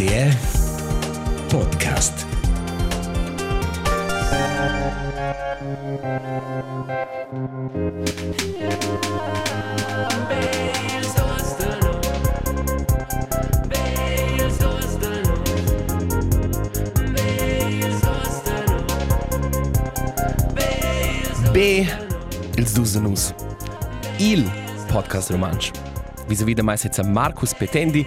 [0.00, 0.32] RTR
[1.50, 2.26] Podcast.
[21.52, 21.84] B.
[22.56, 23.34] Ils Dusenus.
[24.18, 24.44] Il
[24.88, 25.72] podcast romansch.
[26.26, 28.06] Vis vida mais jetzt Markus Petendi.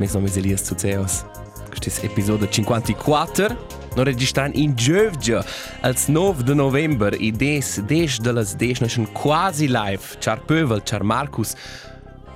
[0.00, 1.26] Mes nomes Elias Zuzeos.
[1.68, 3.66] Questo è episodio 54.
[3.96, 5.44] Noi registriamo in Giovgia,
[5.82, 10.00] al 9 di novembre, e des, des de las des, noi siamo quasi live.
[10.18, 11.52] Ciao Pövel, ciao Markus.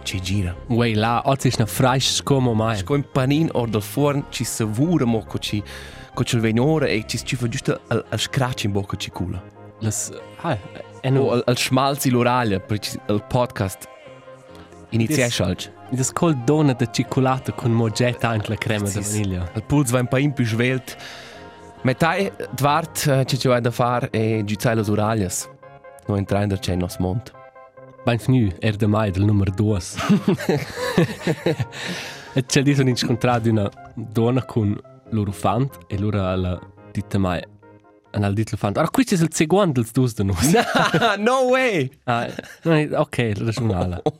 [0.02, 0.54] Ci gira.
[0.66, 2.77] Uai, là, oggi è una fresh come mai.
[2.77, 5.62] Sco in panin or del forn, ci savura mo, co ci,
[6.12, 9.42] co ci venore, e ci ci fa giusto al, al scratch in bocca ci cula.
[9.78, 10.12] Las,
[10.42, 10.59] ah,
[11.01, 13.88] è O no, al, al schmalzi l'oralia, per ci- il podcast.
[14.90, 15.73] Inizia schalch.
[15.91, 19.51] Das col dona de cioccolata con mogetta anche la crema di vaniglia.
[19.54, 20.96] Il puls va un po' in più svelt.
[21.82, 25.49] Metai, Dvart, ci ci vai da fare e giuzzai le oraglias.
[26.07, 27.32] Noi entrando c'è il nostro monte.
[28.05, 29.80] Ben fnu, er de mai del numero 2.
[32.35, 34.79] e c'è lì sono incontrato una donna con
[35.10, 36.59] loro fan e loro alla
[36.93, 37.43] dita mai
[38.23, 38.73] hanno detto al fan.
[38.74, 40.52] Allora, questo è il secondo del dus de nos.
[41.18, 41.90] no way!
[42.04, 42.29] ah,
[42.62, 44.02] no, ok, ragionala.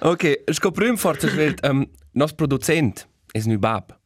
[0.00, 1.66] Ok, scoprim forse svelt.
[1.66, 3.98] Um, nos producent es nu bab.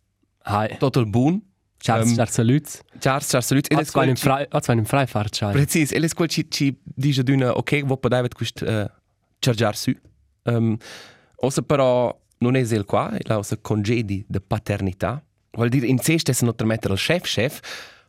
[0.43, 1.43] Hai, Total bun.
[1.79, 2.83] Charles, Ähm, Charles, salut.
[3.01, 3.69] Charles, Charles, salut.
[3.75, 5.53] Hat zwar im frei, hat zwar im Freifahrt schei.
[5.53, 8.87] Precis, e le quel ci ci dice d'una ok, vo podai vet quist uh,
[9.41, 9.93] chargiar su.
[10.45, 10.77] Um,
[11.37, 15.23] ossa però non è el qua, è la ossa congedi de paternità.
[15.53, 17.61] Vuol dire in se stessa non mettere il chef chef,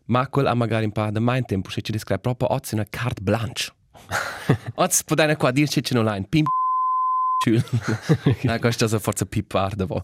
[0.06, 2.86] ma quel ha magari un po' da mai tempo, se ci descrive proprio oggi una
[2.90, 3.72] carte blanche.
[4.76, 6.46] oggi podai qua dirci che non line pim
[7.44, 7.64] Ciul.
[8.44, 10.02] Na, questo è forse pipar da vo.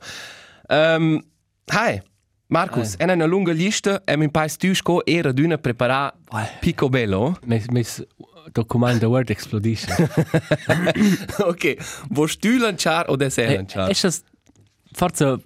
[0.67, 1.23] Um,
[1.71, 2.01] hi,
[2.47, 6.15] Markus, è una lunga lista e mi pais tu sco era d'una preparare
[6.59, 7.37] picobello.
[7.45, 8.05] Mes, mes
[8.51, 9.95] documento Word Explosion.
[11.37, 11.75] ok,
[12.09, 13.91] vuoi tu lanciare o de se E lanciare?
[13.91, 14.25] es ist
[14.91, 15.37] forse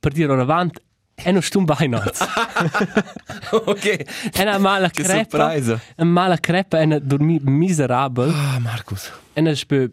[0.00, 0.80] per dire avanti
[1.22, 2.20] è non stum bainaz.
[3.50, 5.80] ok, È una mala sorpresa.
[5.96, 8.32] Una mala crepa è una dormi miserabile.
[8.32, 9.10] Ah, Markus.
[9.32, 9.90] E non spe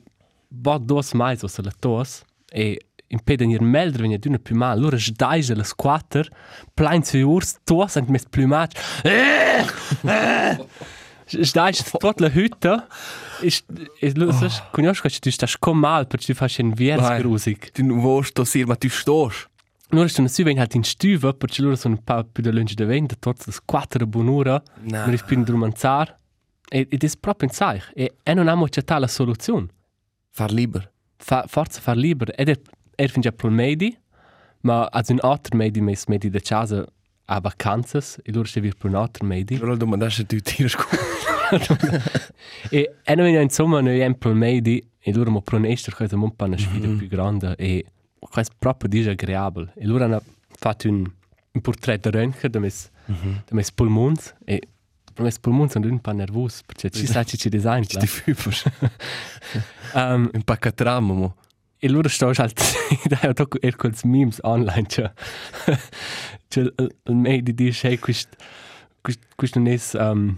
[0.47, 2.79] bot dos mais o se la tos e
[3.09, 4.79] impeden ihr melder wenn ihr dünne più mal.
[4.79, 6.27] Lura sdaige le squatter,
[6.75, 8.75] plein zu urs, tos und mes plumage.
[11.27, 12.83] Sdaige tot la hütte.
[13.41, 13.65] Ist,
[13.99, 17.19] ist, ist, conosco che tu stas com mal, perché tu fai un viers Vai.
[17.19, 17.71] grusig.
[17.73, 19.47] Du vuoi tossire, ma tu stos.
[19.89, 22.73] Loro sono su ven halt in stuva, perché loro sono un po' più da lunge
[22.73, 24.97] da vento, tot das quattro bonura, No.
[24.97, 26.15] non rispin drumanzar.
[26.69, 29.67] E ed è proprio in sai, e e non amo c'è la soluzione.
[30.31, 30.91] Far liber.
[31.15, 32.33] Fa, forza far libero.
[32.35, 32.59] Ed è
[32.95, 33.97] er finge pro medi,
[34.61, 36.85] ma ad un altro medi mes medi de casa
[37.29, 39.55] a vacanzas, e loro se vir pro un altro medi.
[39.55, 40.83] Allora domandare se tu tiri scu.
[42.71, 46.15] e e noi insomma noi em pro medi, e loro mo pro un ester cosa
[46.17, 47.85] un po' una sfida più grande, e
[48.29, 49.73] questo proprio disagreabile.
[49.75, 51.05] E loro hanno fatto un,
[51.51, 54.61] un portrait de Röntgen de mes, de mes pulmons, e
[55.19, 57.83] mes pulmons sono un po' nervosi, perché ci sa ci ci design.
[57.83, 58.63] Ti füfers.
[59.93, 61.35] Um, Un paccatrammo, mo.
[61.79, 62.59] E loro sto halt
[63.07, 65.11] da ho tocco er quels memes online cioè
[66.49, 68.35] cioè il il medi dice hey quist
[69.01, 70.37] quist quist non è um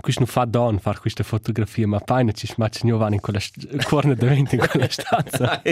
[0.00, 3.38] quist non fa don far questa fotografia ma poi ci smacci io van in quella
[3.40, 5.62] st- corner davanti in quella stanza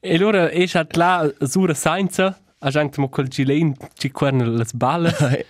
[0.00, 4.64] e loro è halt là sura scienza a gente mo quel gilein ci querne le
[4.74, 5.46] balle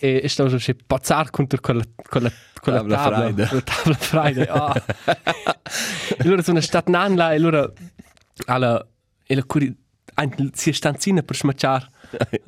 [0.00, 2.30] e so se pazzar contro quella quella
[2.60, 3.46] quella Tavola tavola fraida.
[3.46, 4.84] quella tavola fraida ah
[6.18, 7.72] e loro sono stati nan là e loro
[8.46, 8.84] alla
[9.26, 9.74] e la curi
[10.14, 11.88] ein si stanzina per smacciar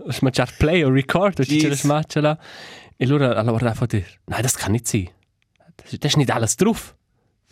[0.08, 1.80] smacciar play o record o ci c'è la Jeez.
[1.80, 2.38] smaccia là
[3.04, 4.04] e loro alla guarda fa dir.
[4.26, 5.10] Nein das kann nicht sein.
[5.76, 6.94] Das, das ist nicht alles drauf.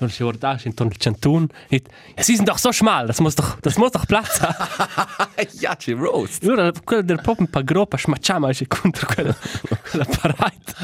[0.00, 1.48] Und sie war da in Tunnel Chantun.
[1.70, 4.56] Et ja sie sind doch so schmal das muss doch das muss doch Platz haben.
[5.60, 6.42] Ja, ci roast.
[6.44, 9.34] allora quello del proprio un po' groppa smacciama e contro quella
[9.90, 10.74] quella parata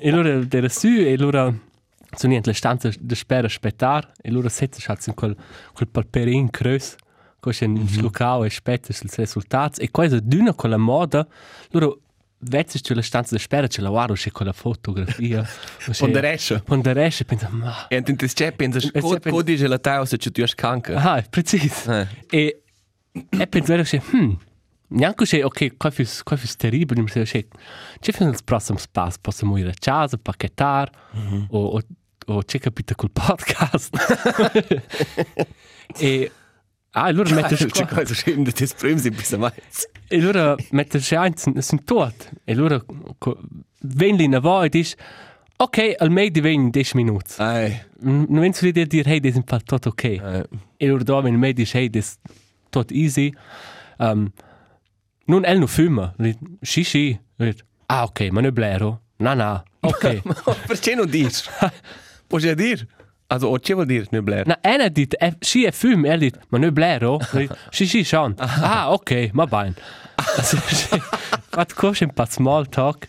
[0.00, 1.52] e allora era su e allora
[2.16, 5.36] sono in le stanze de spera aspettar e allora sette schatz in quel
[5.72, 6.96] quel palperin creus
[7.40, 11.26] così in slucao e aspetta sul risultato e cosa d'una con la moda
[11.72, 11.94] allora
[12.40, 15.44] vezzi tu le stanze de spera ce la guardo c'è con la fotografia
[15.98, 16.60] Ponderesce.
[16.60, 20.04] ponderesce pensa ma E antes c'è, pensa, E co c'è, pensa- co dice la tao
[20.04, 20.94] se ci tu es canca.
[20.96, 22.06] ah preciso Eh.
[22.30, 22.62] E,
[23.28, 24.32] e pensare che, hmm,
[24.90, 29.56] neanche se, ok, qua fu, qua terribile, ma se, c'è fino al prossimo passo, possiamo
[29.58, 30.90] ir a casa, pacchettar,
[31.50, 31.80] o, o,
[32.26, 33.96] o c'è capito col podcast.
[35.98, 36.30] E
[36.92, 39.52] allora mette C'è cosa scemo di spremsi bis mai.
[40.08, 42.30] E allora mette se eins sind tot.
[42.44, 42.82] E allora
[43.80, 44.96] wenn li na voi dis
[45.60, 47.34] Ok, al mei di ven 10 minuti.
[47.38, 47.82] Ai.
[48.00, 50.04] Non vengo a dire, hey, das ist tot ok.
[50.04, 52.16] E allora da, wenn mei dis, hey, das
[52.70, 53.34] tot easy.
[53.98, 54.32] Um,
[55.26, 56.14] nun el no fuma.
[56.60, 57.18] Sì, sì.
[57.86, 59.02] Ah, ok, ma non è blero.
[59.16, 59.64] No, no.
[59.80, 60.22] Ok.
[60.66, 61.48] Perché non dici?
[62.28, 62.86] Puoi già dire?
[63.30, 66.38] Also, o che vuol dire, ne en ha dit, eh, sì è fum, er dit,
[66.48, 67.18] ma non è blero?
[67.70, 68.34] Sì, sì, schon.
[68.38, 69.74] Ah, ok, ma bene.
[71.50, 73.08] Fat cosce un po' small talk.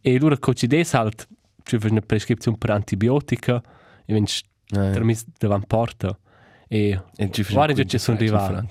[0.00, 1.28] E allora coci des halt,
[1.62, 3.62] ci fai una prescrizione per antibiotica,
[4.06, 4.90] e venci Eh.
[4.92, 6.18] termis davanti porta.
[6.68, 8.66] E E ci guarda già ci sono arrivati.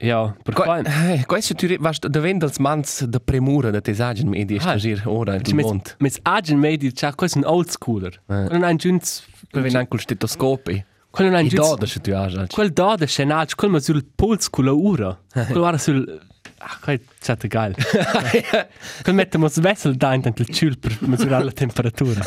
[0.00, 0.78] Ja, per qua...
[0.78, 4.60] Eh, questo tu vas da vendels mans da premura da tesagen medi Ah.
[4.60, 5.96] stagir ora in Ci met, mont.
[5.98, 8.12] met agen medi, c'ha questo un old schooler.
[8.14, 8.44] Eh.
[8.46, 9.24] Quello non giunts...
[9.50, 10.84] Per venire anche col stetoscopi.
[11.10, 11.68] Quello non I giunts...
[11.68, 12.46] doda se tu hai.
[12.46, 15.18] Quel da de scenaggi, quel ma sul puls con la ura.
[15.32, 16.20] Quel guarda sul...
[16.58, 17.74] Ah, quel c'è geil.
[19.02, 22.20] quel mette mo svessel da in il ciul per misurare la temperatura.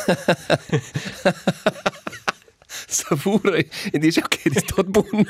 [2.88, 5.26] Savura e dici ok, di sto buon.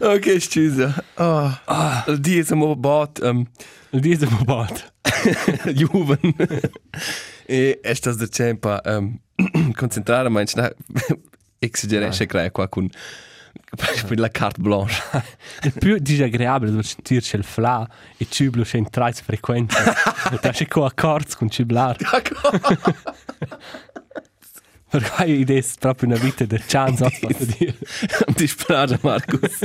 [0.00, 1.04] Ok, scusa.
[1.14, 1.50] Oh,
[2.08, 3.46] il dia siamo bot um,
[3.90, 4.92] Il diese mo bat.
[5.74, 6.34] Juven.
[7.46, 9.20] e estas da tempa um,
[9.74, 10.72] concentrare ma na
[11.60, 12.90] exigeresce crea qua con
[14.06, 14.94] per la carte blanche.
[15.62, 19.78] Il più disagreabile è sentirci il fla e ciblo c'è in tre frequenze.
[20.30, 21.96] E ti c'è co accords con ciblar.
[24.92, 27.74] Per qua idea è proprio una vita del chance, posso dire.
[28.36, 28.46] Ti
[29.00, 29.58] Marcus.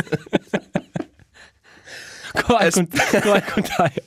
[2.32, 2.88] È Es- con
[3.22, 4.04] qua è con te.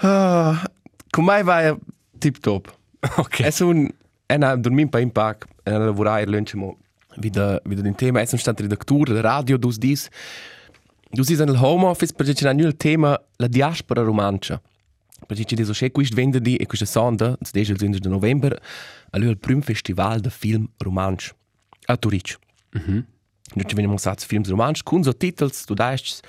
[0.00, 0.62] Ah,
[1.10, 1.76] Come vai
[2.18, 2.72] tip top?
[3.16, 3.40] Ok.
[3.40, 3.88] Es un
[4.26, 6.76] ena dormim pa in pak, ena lavorai lunchemo
[7.16, 10.08] wieder wieder den Thema es stand redaktur radio dus dis
[11.10, 14.60] dus dis en el home office perché c'è il tema la diaspora romancia
[15.26, 18.60] perché c'è deso c'è quist venerdì e questa sonda il 10 il 15 di novembre
[19.10, 21.30] a lui il prim festival de film romansch
[21.86, 22.38] a Turic
[22.72, 23.06] mhm
[23.54, 26.20] Noi ci veniamo sats films romansch con so titels du daist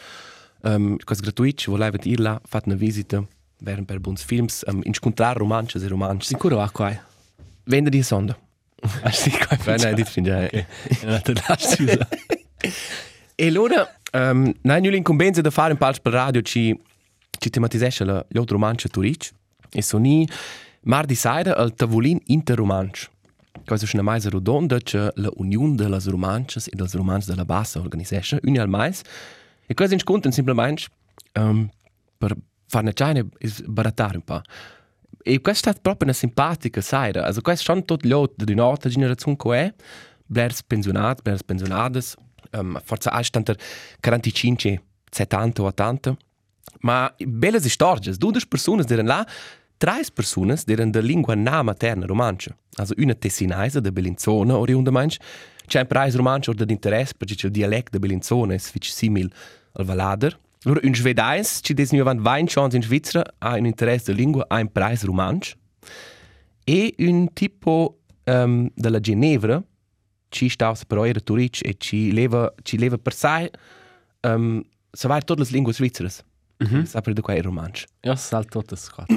[0.63, 3.25] um, quasi gratuit voleva ir là fat una visita
[3.61, 6.95] wären per bons films um, incontrar romanches e romansch Sicuro a qua.
[7.65, 8.37] venerdì e sonda
[9.01, 10.65] Ah, sì, qua è Nein, nein, dit finde ich.
[10.89, 11.03] Ok.
[11.03, 12.07] Non te lasci usare.
[13.35, 16.77] E allora, um, io l'incombenza da fare un po' per radio ci,
[17.39, 19.31] ci tematisce la l'altro romancio Turic
[19.71, 20.27] e sono ni
[20.83, 23.09] mardi sera al tavolin interromancio.
[23.65, 27.79] Cosa è una mais rotonda che la unione delle romances e dels romans della bassa
[27.79, 29.01] organizza una al mais
[29.65, 30.85] e cosa in sconto semplicemente
[31.33, 31.69] um,
[32.17, 32.35] per
[32.67, 34.41] fare una cena e barattare un po'.
[35.21, 37.25] E questa è proprio una simpatica sera.
[37.25, 39.73] Also, questo tutti gli altri di un'altra generazione che è.
[40.25, 42.15] Blers pensionati, blers pensionadas.
[42.51, 43.53] Um, forse anche tanto
[43.99, 44.81] 45,
[45.11, 46.17] 70, 80.
[46.81, 48.13] Ma belle storie.
[48.15, 49.27] Due persone erano là.
[49.77, 52.55] Tre persone di lingua na materna romancia.
[52.75, 55.17] Also, una tessinaise di Bellinzona, o riunde manch.
[55.65, 59.29] C'è un paese romancia o di interesse, perché il dialetto di Bellinzona è simile
[59.73, 60.37] al Valader.
[60.63, 64.45] Allora, un svedais, ci desni avanti 20 anni in Svizzera, ha un interesse di lingua,
[64.49, 65.55] ha un paese romancio.
[66.65, 69.63] E un tipo um, della Ginevra,
[70.27, 73.49] ci sta per eure Turic e ci leva, ci leva per sé,
[74.21, 76.09] um, sapere tutte le lingue svizzere.
[76.61, 76.83] Mm -hmm.
[76.83, 77.87] Sapere di qua è romancio.
[78.01, 79.09] Io salto tutto squat.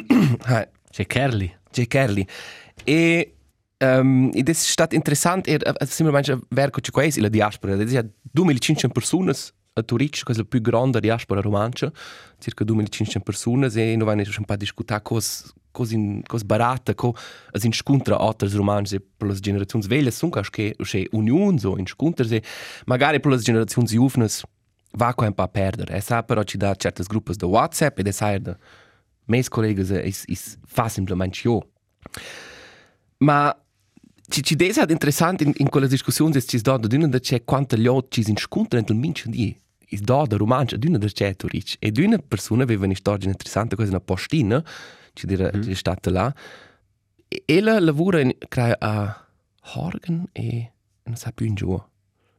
[0.43, 0.67] Hai.
[0.93, 1.53] C'è Kerli.
[1.71, 1.87] J.
[1.87, 2.27] Kerli.
[2.85, 3.35] E,
[3.79, 7.73] um, ed è stato interessante, e uh, semplicemente verco ci qua è la diaspora.
[7.73, 9.33] È 2500 persone
[9.75, 11.91] a Turic, che è la più grande diaspora romancia,
[12.39, 17.15] circa 2500 persone, e noi abbiamo un po' discusso cos cos in cos barata co
[17.53, 21.79] as in scontra altres romanze per las generazioni velle sun cas che che union so
[21.79, 22.43] in scontra se
[22.85, 24.43] magari per las generazioni juvnes
[24.93, 25.97] va qua un po' a perdere.
[25.97, 28.57] E sa però ci dà certe gruppi da WhatsApp e de sai da
[29.27, 31.69] mes collegas is is fa semplicemente io.
[33.19, 33.57] Ma
[34.29, 37.77] ci ci desa interessante in, in quella discussione ci sta da d'una da c'è quanta
[37.77, 39.55] gli altri si scontrano nel mincio di
[39.89, 43.75] is da da romanzo d'una da c'è Turic e d'una persona aveva una storia interessante
[43.77, 44.65] quasi una postina
[45.13, 45.69] ci dire mm.
[45.69, 46.35] è stata là.
[47.29, 49.27] E ella lavora in crea a
[49.75, 50.73] Horgen e
[51.05, 51.81] non sa più in giù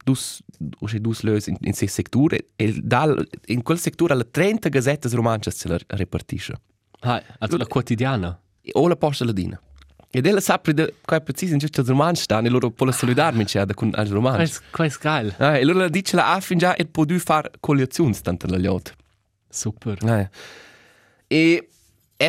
[0.04, 0.42] dus
[0.80, 4.70] o c'è dus lös in, in se sector e dal in quel settore alle 30
[4.70, 6.54] gazzette romanze se la repartisce
[7.06, 8.40] Ah, also la quotidiana.
[8.74, 9.60] o la posta ladina
[10.10, 13.46] ed ella sa da qua preciso in giusto il romanzo sta e loro può solidarmi
[13.46, 15.34] c'è da con il romanzo quais geil.
[15.40, 18.94] ah, e loro dice la affin già e può fare colazione tanto la lot
[19.50, 19.98] Super.
[20.04, 20.30] E
[21.28, 21.68] E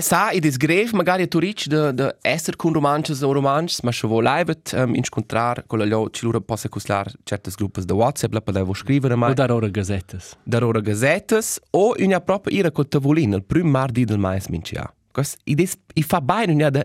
[0.00, 3.92] sa, id is grev, magari tu ric de, de esser con romances o romances, ma
[3.92, 7.94] se vuoi leibet um, incontrar con la lio, ci lura possa cuslar certas gruppas de
[7.94, 10.36] WhatsApp, la podevo scrivere O mai, dar ora gazettes.
[10.44, 14.92] dar ora gazettes, o una propria ira col tavolin, il prim mardi del mais mincia.
[15.12, 16.84] Quas, id is, i fa bene una de,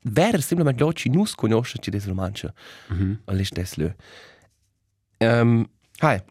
[0.00, 2.50] ver simplement lio, ci nus conosce ci des romances,
[2.88, 3.16] mm -hmm.
[3.26, 3.90] all'est des lö.
[5.18, 5.66] Um,
[5.98, 6.22] hai,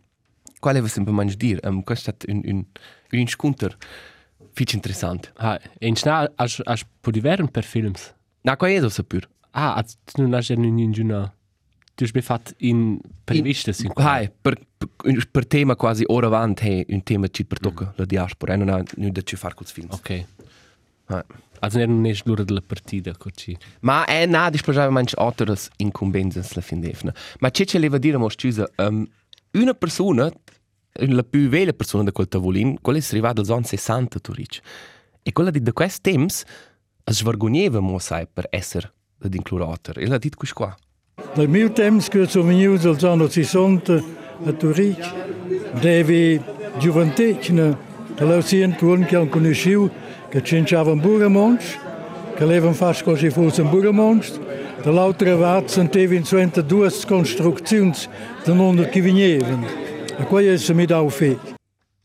[0.60, 1.60] qual è sempre mangi dir?
[1.63, 2.65] Um, questo è un, un,
[3.12, 3.75] un incontro
[4.56, 5.32] fitch interessant.
[5.38, 8.14] Ah, in schnell, as, as podiveren per films.
[8.42, 9.28] Na, qua è eso sapur.
[9.52, 11.34] Ah, als tu non hast ja nun in Juna.
[11.96, 16.86] Du hast befat in previstes in Hai, per, per, per tema quasi ora avanti, hey,
[16.90, 19.72] un tema ci per tocca la diaspora, e non ha nulla da fare con i
[19.72, 19.88] film.
[19.92, 20.26] Ok.
[21.06, 21.24] Hai.
[21.60, 23.58] Also non è l'ora della partita, così.
[23.82, 27.14] Ma è na, dispoggiava manche altre incumbenze la fin defna.
[27.40, 29.08] Ma c'è ce leva dire, mo scusa, um,
[29.52, 30.32] una persona,
[30.98, 34.62] la più vecchia persona di quel tavolin, quella è arrivata agli anni 60, tu dici.
[35.22, 36.44] E quella di da questi temps,
[37.24, 40.00] vergogneva, mo sai, per essere l'inclurator.
[40.00, 40.75] E l'ha detto questo qua.
[41.34, 44.04] Nel mio temps che sono venuto agli anni 60
[44.46, 45.14] a Turic,
[45.80, 46.42] devi
[46.78, 47.78] gioventecne,
[48.16, 49.94] da là si intorno che hanno conosciuto
[50.30, 51.80] che c'era un burgemonst,
[52.36, 54.40] che avevano fatto come se fosse un burgemonst,
[54.82, 57.94] dall'altra parte sentivo in due costruzioni
[58.44, 59.85] da non che venivano.
[60.17, 61.55] E questo mi dà fatto.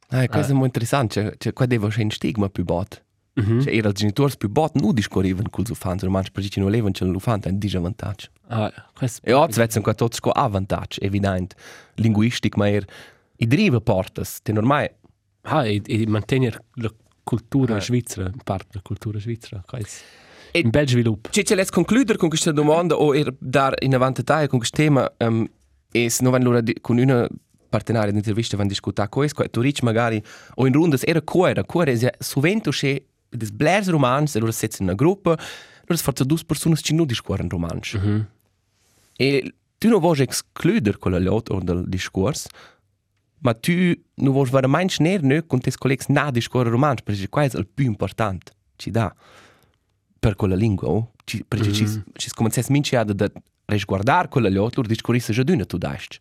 [0.08, 3.04] Ah, questo è molto interessante, cioè, cioè qua deve essere un stigma più bot.
[3.40, 3.60] Mm -hmm.
[3.62, 6.92] Cioè, era i genitori più bot, non discorrevano con gli ufanti, ma perché non avevano
[6.92, 8.28] c'è l'ufante, è un disvantaggio.
[8.48, 9.20] Ah, questo...
[9.24, 11.54] E oggi vedono qua tutti con avantaggio, evidente,
[11.94, 12.84] linguistico, ma er,
[13.36, 14.96] i driva portas, te normale,
[15.42, 17.80] Ah, e, e mantenere la cultura Ah.
[17.80, 19.62] svizzera, parte della cultura svizzera.
[19.66, 20.04] Questo.
[20.50, 21.28] E- Un bel sviluppo.
[21.30, 25.10] C'è c'è let's concludere con questa domanda o er dar in avanti con questo tema
[25.18, 25.48] um,
[25.92, 27.26] e se non vanno di- con una
[27.70, 30.22] partenaria d'intervista vanno discutere questo, tu dici magari
[30.56, 34.86] o in rondas era cuore, cuore è sovente c'è des blers romans, allora siete in
[34.86, 37.96] una gruppa, allora forse due persone ci non discorrono romans.
[37.96, 38.24] Mm -hmm.
[39.16, 42.48] E tu non vuoi escludere quella lot o del discorso,
[43.38, 43.72] ma tu
[44.14, 47.66] non vuoi veramente ner ne con tes colleghi na discorrere romans, perché questo è il
[47.66, 49.14] più importante, ci dà
[50.18, 51.12] per quella lingua, oh?
[51.24, 51.74] ci, perché mm -hmm.
[51.74, 53.32] ci, ci cominciamo a da, da
[53.66, 56.18] resguardare quella lot, loro discorrisse già d'una tu dasti.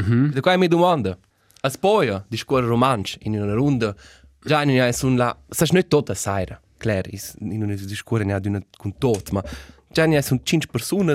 [0.00, 0.40] Mm -hmm.
[0.40, 1.18] Qua mi domanda,
[1.60, 3.94] a spoia discorrere romans in una ronda,
[4.40, 8.32] già in una sono la, sai non tutta sera, claro, is- in una discorre ne
[8.34, 9.42] ha d'una con tot, ma
[9.90, 11.14] già ne sono 5 persone,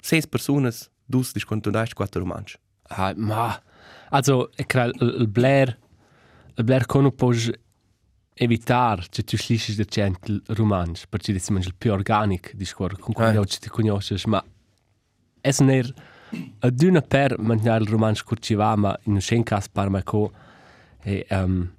[0.00, 0.70] 6 persone,
[1.04, 2.56] dus discorre tu dasti quattro romans.
[2.88, 3.62] Ah, ma...
[4.10, 5.78] Also, glaube, il Blair...
[6.56, 7.36] Il Blair kann puoi
[8.34, 12.96] evitare che tu schlisci da gente il romanzo, perché è il più organico di scuola,
[12.98, 13.36] con cui Eh.
[13.36, 14.42] oggi ti conosci, ma
[15.40, 15.82] è non è
[16.58, 19.88] ad una per mangiare il romanzo che ci va, ma in un scen caso per
[19.88, 20.32] me co
[21.00, 21.70] è um,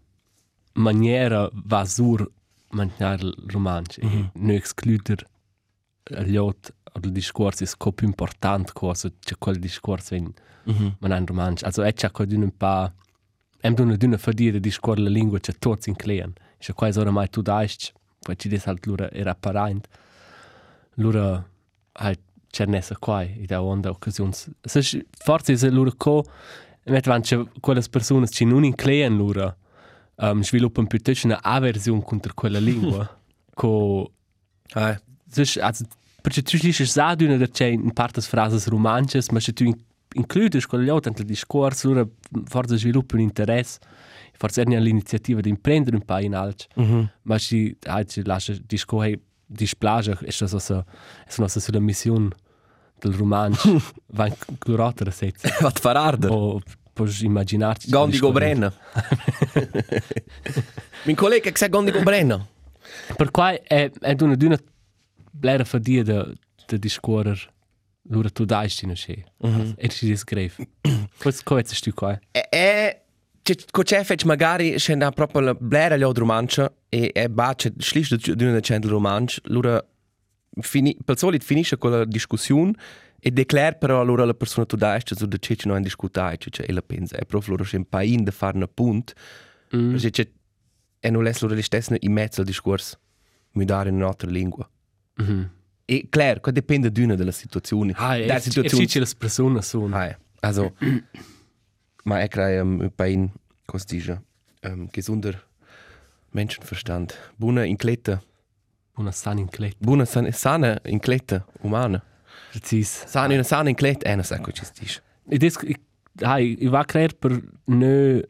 [0.74, 2.29] maniera va sur
[2.72, 4.25] mangiare il romanzo, mm -hmm.
[4.25, 5.25] e non escludere
[6.25, 10.32] gli altri il discorso è più importante cosa, c'è quel discorso in
[10.68, 10.96] Mm -hmm.
[11.00, 12.94] man ein romansch also et ja kodun un pa
[13.62, 17.12] em dun dun fadire di scuola la lingua c'è tots in clean c'è quasi ora
[17.12, 19.88] mai tu daist poi ci des halt lura era parent
[20.96, 21.44] lura
[21.94, 26.24] halt c'è nessa quai i da onda occasions se forse se lura co
[26.86, 29.56] met van c'è quelle persone ci non in clean lura
[30.15, 33.08] um, sviluppan piuttosto una aversione contro quella lingua
[33.53, 34.12] co
[34.74, 35.00] Ah,
[35.32, 35.86] Dus, also,
[36.22, 39.75] perché tu dici sa d'una da c'è in parte frases romances, ma se tu in,
[40.15, 42.08] includis quelle altre nel discorso, allora
[42.46, 43.79] forse sviluppi un interesse,
[44.34, 47.08] forse è l'iniziativa di imprendere un po' in alto, mm -hmm.
[47.24, 47.77] ma se
[48.08, 48.98] ci lascia disco
[49.50, 50.86] hey, displage, è so so
[51.25, 52.29] è so sulla missione
[53.00, 55.50] del romanzo, va inclurata da sezza.
[55.62, 56.29] Wat fararder.
[56.32, 56.62] O
[56.94, 57.89] puoi immaginarci.
[57.89, 58.72] Gondi go brenna.
[61.06, 62.46] Min collega che sa gondi go brenna.
[63.15, 64.58] Per qua è, è d'una d'una
[65.32, 66.27] blera fadia da,
[66.68, 67.53] da discorrer,
[68.10, 69.24] allora tu dai in sé.
[69.46, 69.74] Mm -hmm.
[69.77, 70.68] E ci descrevi.
[71.18, 72.20] Questo come è stu qua?
[72.32, 73.01] E,
[73.51, 77.29] e co c'è fec magari c'è na proprio la blera gli altri romanci e e
[77.29, 79.84] bacia schlicht di una cent romanci, allora
[80.62, 82.74] fini per solito finisce quella discussione
[83.20, 86.72] e declara però allora la persona tu dai su da c'è non discutai, cioè e
[86.72, 89.13] la pensa, è proprio loro c'è un pain da fare una punt.
[89.75, 89.91] Mm.
[89.91, 90.27] Perché c'è
[91.01, 93.00] e non laisse loro le stesse in mezzo al discorso,
[93.53, 94.70] mi dare in un'altra lingua.
[95.22, 95.48] Mm -hmm.
[95.86, 97.94] E claro, che dipende d'una della situazione.
[97.96, 99.96] Ah, è, da è difficile le persone sono.
[99.96, 100.20] Ah, ja.
[100.41, 100.74] also,
[102.03, 103.32] ma ich kriege um, bei Ihnen,
[103.68, 104.22] was dice,
[104.65, 105.36] um, gesunder
[106.32, 107.15] Menschenverstand.
[107.38, 108.22] Buona incletta,
[108.98, 109.77] Una sana in clet.
[109.79, 112.03] buona san, sana incletta umana.
[112.51, 113.06] Precis.
[113.08, 115.01] Sana una sana incletta, eh, non sa cosa si dice.
[115.29, 115.75] E des, i,
[116.22, 117.32] hai, i va creer per
[117.65, 118.27] ne,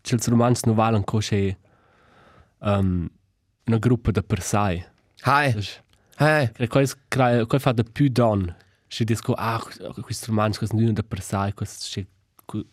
[0.00, 1.58] c'è il romanzo non valen cosce,
[2.60, 3.08] um,
[3.66, 4.84] una gruppa da persai.
[5.22, 5.54] Hai,
[6.18, 6.50] hai.
[6.56, 8.54] E quai crea quai fa da più don.
[8.88, 9.60] Si disco ah
[10.02, 12.06] questo romanzo questo non da persai, questo c'è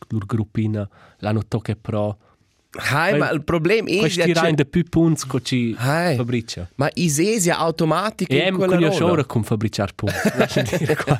[0.10, 0.88] lur gruppina
[1.20, 2.18] l'hanno tocche pro.
[2.76, 6.16] Hai, ma il problema è tira in da più punts co ci Hai.
[6.16, 6.68] fabbricia.
[6.76, 8.98] Ma isesia automatica E in quella con io roba.
[8.98, 10.36] shora con punts.
[10.36, 11.20] Lascia dire quai.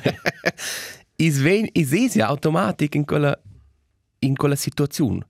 [1.16, 3.38] Isven isesia automatica in quella
[4.20, 5.26] in quella situazione.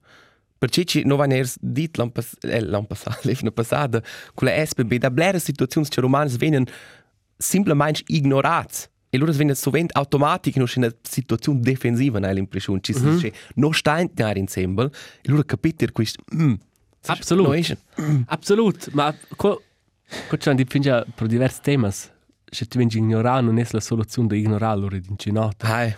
[0.57, 4.01] Perché ci non va ners dit l'an pas eh, l'an passato, l'anno passato,
[4.33, 6.65] con la SBB da blera situazioni che romani venen
[7.37, 8.87] semplicemente ignorati.
[9.09, 12.79] E loro vengono sovente automatici in una situazione difensiva, hai l'impressione.
[12.81, 14.89] Ci si dice, non stai insieme,
[15.21, 16.23] e loro capiscono questo.
[16.35, 16.53] Mm,
[17.05, 17.45] Absolut.
[17.47, 17.77] No, ist-
[18.27, 19.61] Absolut, ma co
[20.27, 22.11] co c'han di fingia per diversi temas.
[22.43, 25.67] Se tu vengi ignorare non è la soluzione da ignorare loro di incinata.
[25.67, 25.95] Hai,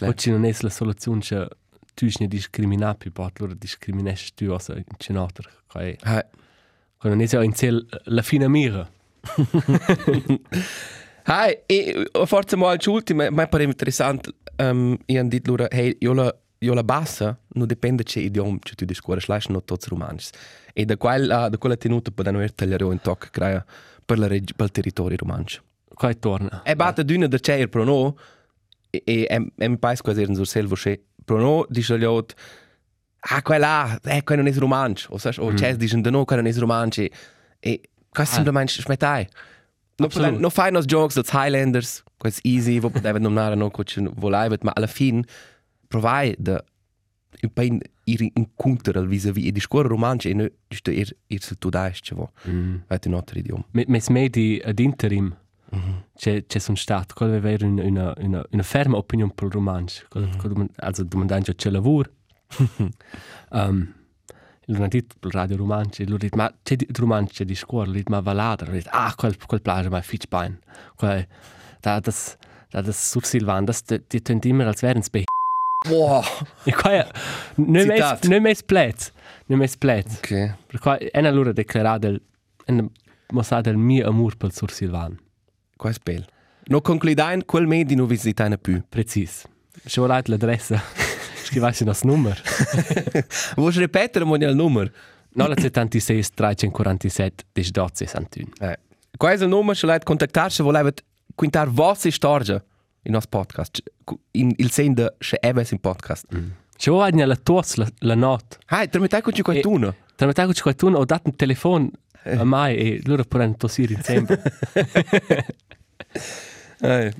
[0.00, 1.48] O ci non è la soluzione se
[1.94, 5.42] tu ne discrimina più pot loro discriminesci tu o se incinata.
[5.68, 6.22] Quai hai.
[6.98, 7.70] quando non è in sé
[8.04, 8.88] la fine mira.
[11.66, 14.28] E uh, forse mo als ultime, ma pare interessant,
[14.58, 18.58] um, io han dit loro, hey, io la, io la bassa, non dipende c'è idiom
[18.58, 20.20] che tu discorri, lasci non tutti romani.
[20.74, 23.64] E da quella, da quella tenuta potranno aver tagliare un tocco, crea,
[24.04, 25.46] per, la reg- per il territorio romano.
[25.94, 26.62] Quai torna.
[26.62, 28.18] E batte d'una da c'è pro no,
[28.90, 32.04] e, e, e, e mi pare quasi in sul selvo c'è, pro no, dice gli
[32.04, 32.36] altri,
[33.20, 36.42] ah, quella, eh, quella non è romano, o sai, o c'è, dicono, da no, quella
[36.42, 37.10] non è romano, e,
[38.10, 39.28] quasi semplicemente smettai.
[39.96, 40.40] No, Absolut.
[40.40, 44.72] no fai nos jokes als Highlanders, quasi easy, wo poteva nominare no coach volaivet, ma
[44.74, 45.24] alla fin
[45.88, 46.62] provai da
[47.42, 51.42] un po' in ir incontro al vis-à-vis e discorre romanci e no giusto ir ir
[51.42, 52.32] se tu dai che vo.
[52.48, 52.76] Mm.
[52.86, 53.64] Vai un altro idioma.
[53.70, 55.36] Me mes medi ad interim.
[56.14, 60.04] C'è c'è son stat, quello avere una una una una ferma opinione per il romanzo.
[60.08, 62.10] Quello also domandando c'è lavoro.
[63.50, 63.92] um,
[64.66, 67.86] il non dit per radio romanzo, lui dit ma c'è di romanzo c'è di scuola,
[67.86, 70.58] lui dit ma valada, lui dit ah quel quel plage ma fitch bein.
[70.96, 71.26] Quel
[71.80, 72.36] da das
[72.70, 75.24] da das sur Silvan, das die tend immer als wären spe.
[75.88, 76.24] Wow.
[76.64, 77.06] E qua
[77.56, 79.12] non mes non mes plets,
[79.46, 80.16] non mes plets.
[80.18, 80.54] Okay.
[80.66, 82.20] Per qua è una loro declarata del
[82.66, 82.90] en
[83.32, 85.18] mossa del mio amor per sur Silvan.
[85.76, 86.24] Quasi bel.
[86.66, 88.82] No concludain quel medi no visitai più.
[88.88, 89.46] Precis.
[89.84, 90.32] Se volete
[91.44, 92.40] l'adressa, scrivete il nostro numero.
[93.56, 94.90] Vuoi ripetere mo il numero?
[95.36, 98.48] 976 347 18 61.
[98.60, 98.78] Eh.
[99.16, 101.02] Quasi il numero se leit contattar se volaivet
[101.34, 102.62] quintar vostra storia
[103.02, 103.82] in nos podcast.
[104.32, 106.26] In il sen de se eves in podcast.
[106.76, 109.94] Se volete la tos la, la notte, Hai, termitai con ci qualcuno.
[110.16, 111.90] tramite che qualcuno ho dato un telefono
[112.24, 114.42] a mai e loro potranno tossire insieme.
[116.80, 117.12] Eh.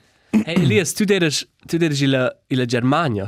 [0.44, 3.26] Hey Elias, tu eres tu eres in la, in la Germania.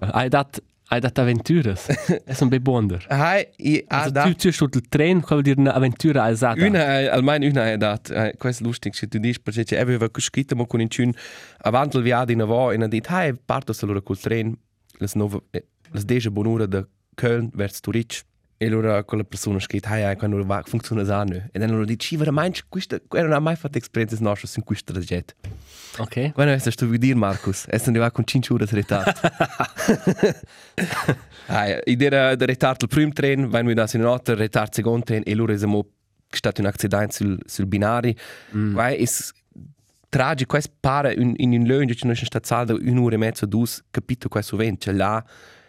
[0.00, 0.60] Hai dat
[0.90, 1.86] hai dat avventuras.
[1.86, 3.04] è un bel wonder.
[3.08, 6.64] Hai, i ha Also, da tu tu sul tren, come dire una avventura esata.
[6.64, 8.36] una almeno una è dat.
[8.36, 11.12] Questo è lustig se tu dici perché c'è aveva scritto mo con in cun
[11.58, 14.56] avanti il viaggio in avo e ha detto hai parto allora col tren
[14.98, 15.40] les nove
[15.92, 16.84] les dece bonura da
[17.14, 18.22] Köln verso Zurich.
[18.62, 21.48] E allora quella persona scritto hai hai quando va funziona sano.
[21.50, 25.32] E allora dice ci veramente questa non ha mai fatto esperienze nostre in questo tragetto.
[25.96, 26.32] Ok.
[26.32, 27.64] Quando è stato dire Marcus?
[27.64, 29.18] È arrivato con 5 ore di ritardo.
[31.46, 35.06] ah, idea del ritardo il primo treno, vai noi da in un altro ritardo secondo
[35.06, 35.86] treno e loro siamo
[36.28, 38.12] stati un accidente sul, sul binario.
[38.54, 38.72] Mm.
[38.74, 39.08] Guai, è
[40.10, 43.66] tragico, questo pare in, in un luogo che noi siamo stati un'ora e mezza, due,
[43.90, 44.84] capito questo vento.
[44.84, 45.24] Cioè là,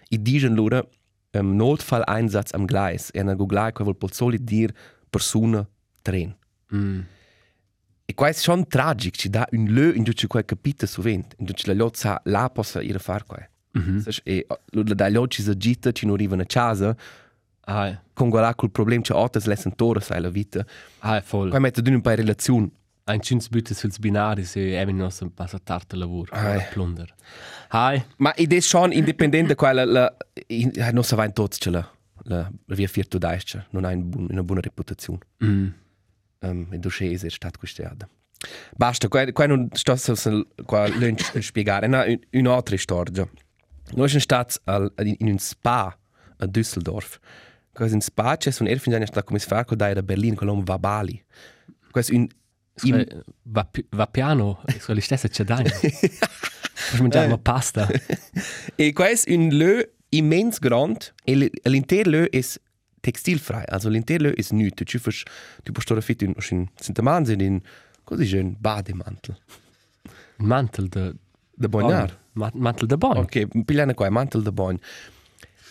[0.09, 0.89] i dicono loro
[1.31, 3.09] um, Notfalleinsatz am Gleis.
[3.13, 4.73] E hanno gleich, che vuol solo dire
[5.09, 5.67] persona,
[6.01, 6.37] treno.
[6.73, 6.99] Mm.
[8.05, 11.45] E questo è schon tragico, ci dà un lö in cui quel capito sovente, in
[11.45, 13.47] cui la lot sa la possa ir far qua.
[13.73, 14.03] Mhm.
[14.23, 16.95] E lo da lot ci sa gita, ci non arrivano a casa,
[17.65, 20.65] Ah, con guarda col problema che ottes lessen tora sai la vita.
[20.99, 21.49] ah, voll.
[21.49, 22.69] Qua mette d'un un paio relazione.
[23.11, 26.33] Ein schönes Bütte sul binari se eben noch so ein paar tarte lavoro.
[26.33, 26.61] Ai.
[26.71, 27.07] Plunder.
[27.71, 28.01] Hi.
[28.17, 30.15] Ma ed è schon indipendente quella la
[30.47, 31.85] in, eh, non sa va in tots la
[32.23, 35.19] la via firto daisce, non ha un bun, una buona reputazione.
[35.43, 35.67] Mm.
[36.39, 38.07] Um, e dosce è stato questiata.
[38.75, 39.97] Basta, qua, qua non sto a
[41.41, 43.29] spiegare, un, un'altra storia.
[43.93, 44.57] Noi siamo stati
[45.19, 45.95] in, un spa
[46.37, 47.19] a Düsseldorf.
[47.71, 51.23] Questo in spa c'è un erfin già stato come fa da Berlino con l'uomo Vabali.
[51.91, 52.27] Questo un
[52.83, 53.05] Im
[53.43, 55.63] va, va piano, so li stesse dai.
[55.63, 57.87] Posso mangiare una pasta.
[58.75, 62.41] e questo un lö immens grand e l- l'intero lö è
[62.99, 64.83] textilfrei, also l'intero lö è nude.
[64.85, 65.23] Tu fas
[65.63, 67.61] tu puoi stare fit in in Sintermann in
[68.03, 69.37] così c'è un bademantel.
[70.37, 71.13] Un mantel de
[71.53, 72.17] Da bagnar.
[72.33, 73.17] Ma- mantel de bon.
[73.17, 74.79] Ok, pigliano qua, mantel da bagno.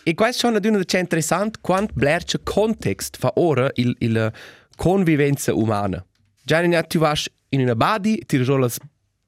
[0.04, 4.32] E questo è una una interessante quanto blerce context fa ora il, il
[4.76, 6.04] convivenza umana.
[6.50, 8.44] Già in tu vas in una badi, ti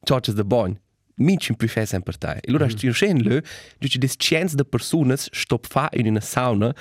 [0.05, 0.77] ciocce de bagno.
[1.15, 2.39] Minci in più fai sempre te.
[2.41, 2.71] E allora mm.
[2.71, 3.45] sti scen le,
[3.79, 6.75] dici des cienz de personas stop fa in una sauna,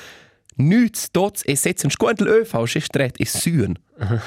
[0.55, 3.77] nüts tots e setzen squantel öf aus stret e süen.
[3.99, 4.19] Das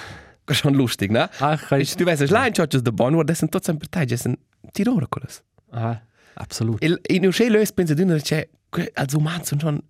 [0.54, 1.28] ist schon lustig, ne?
[1.40, 1.96] Ah, ich.
[1.96, 4.38] Du weißt, es lein ciocce de bagno, das sind tots sempre te, das sind
[4.72, 5.42] tirore quellas.
[5.72, 6.00] Ah,
[6.36, 6.80] absolut.
[6.80, 8.48] E in un scen le pensa d'una che
[8.94, 9.82] als umans sind schon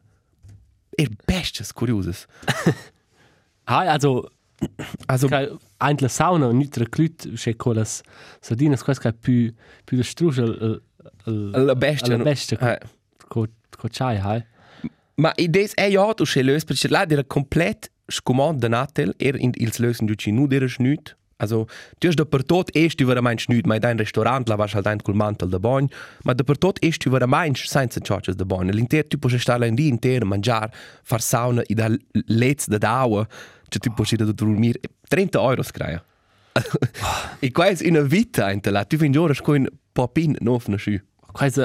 [0.97, 2.27] er bestes curioses.
[3.67, 4.29] Ah, also,
[5.07, 5.29] Also
[5.79, 8.03] ein la sauna und nicht der Klüt, c'è quelles
[8.41, 9.53] sardinas, quasi che più
[9.85, 10.81] più der Strusch al
[11.27, 12.15] al la bestia.
[12.15, 12.57] al beste
[13.29, 14.45] co co chai, hai.
[15.17, 19.37] Ma idees è ja tu che lös, perché la der komplett scumant de natel er
[19.37, 21.17] in ils lösen du nu der schnüt.
[21.37, 21.67] Also
[22.01, 24.87] du hast da per tot erst über mein schnüt, mein dein Restaurant la was halt
[24.87, 25.91] ein col mantel de bagn,
[26.25, 28.71] ma da per tot erst über mein senza charges de bagn.
[28.71, 30.71] L'inter tu puoi stare in di intero mangiar,
[31.03, 31.89] far sauna e da
[32.29, 33.27] letz de daua,
[33.75, 36.03] cioè tu puoi da dormir 30 euro scraia.
[37.41, 40.79] e qua è una vita in la tu fin ora sco in popin no na
[40.79, 40.99] schu.
[41.33, 41.63] Quasi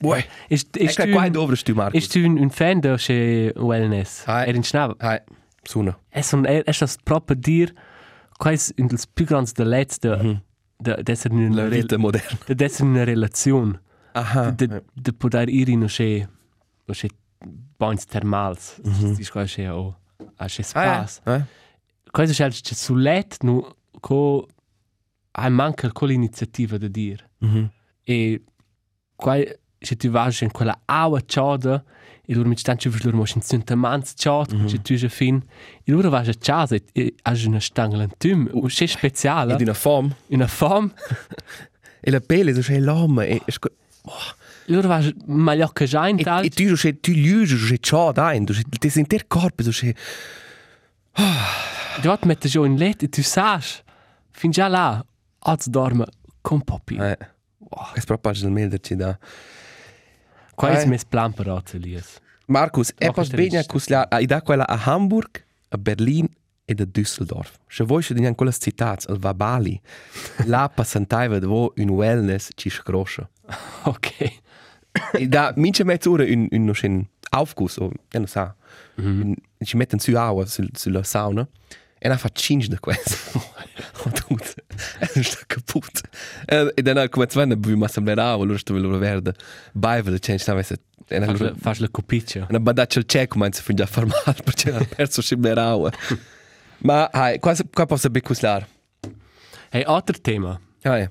[0.00, 0.24] Buoi.
[0.48, 2.02] ist Ist ist du qua dovre tu Marcus.
[2.02, 4.24] ist du un fan der che wellness.
[4.26, 4.96] Er in Schnab.
[5.00, 5.20] Hai,
[5.64, 5.96] suna.
[6.10, 7.72] Es un er das proper dir
[8.38, 10.40] quasi in das più grands de letzte
[10.80, 12.38] de desser in La una vita moderna.
[12.48, 13.80] de desser in una relazione.
[14.14, 14.50] Aha.
[14.50, 16.26] de de poder ir in che
[16.88, 17.08] no che
[17.78, 18.80] banhos termals.
[18.82, 19.94] Das ist quasi o
[20.36, 21.20] a che spas.
[21.24, 21.46] Ah, ja.
[22.10, 24.46] Quasi c'è c'è sulet no co
[25.32, 27.26] hai manca con l'iniziativa da dir.
[27.38, 27.70] Mhm.
[28.04, 28.42] E
[29.16, 29.36] qua
[29.78, 31.82] se tu vas in quella aua ciada
[32.24, 34.66] e loro mi stanno ci loro mo in sunta mans ciad Mhm.
[34.66, 35.42] che tu già fin
[35.84, 39.60] e loro vas a casa e hai una stangla in tum o c'è speciale Ed
[39.62, 40.14] una fam.
[40.28, 40.92] una fam
[42.04, 43.52] E la pelle so c'è l'uomo e e
[44.66, 48.12] loro vas magliocca già in tal e tu so c'è tu liugi so c'è ciò
[48.12, 49.94] dai, tu c'è ti senti il corpo so c'è
[52.00, 53.60] dort mette già in let e tu sai
[54.30, 55.04] fin già là
[55.38, 56.04] az dorme
[56.40, 57.18] con popi eh.
[57.58, 59.18] Wow, è proprio del melderci da.
[60.54, 60.86] qua è eh.
[60.86, 63.70] mes plan per Elias Markus, e Noch pas bene trist.
[63.70, 66.28] cusla a da quella a Hamburg, a Berlin
[66.64, 67.58] e a Düsseldorf.
[67.68, 69.80] Se vuoi se dinan quelle citats al Vabali,
[70.46, 73.28] là passantaiva davo un wellness ci scroscia.
[73.84, 74.41] ok
[75.28, 78.54] Da mince mezz'ora un un no schön Aufguss, o ja non sa.
[79.00, 79.32] Mm.
[79.64, 81.48] Ci mettono su acqua sul, sulla sauna
[81.98, 83.16] e la fa cinque da questo.
[84.04, 84.54] Oh, tut.
[85.14, 86.00] E sta kaput.
[86.46, 89.34] E, e dan come zwei ne bu ma sembrava allora sto veloce verde.
[89.72, 90.74] Baiva da change sta messa.
[91.08, 94.42] E allora la- fas la copiccia una badaccia al cieco ma si finge a farmare
[94.44, 95.90] perché ha perso sembrava.
[96.78, 98.66] Ma hai, qua qua posso becuslar.
[99.70, 101.10] hey altro tema Ah, ja.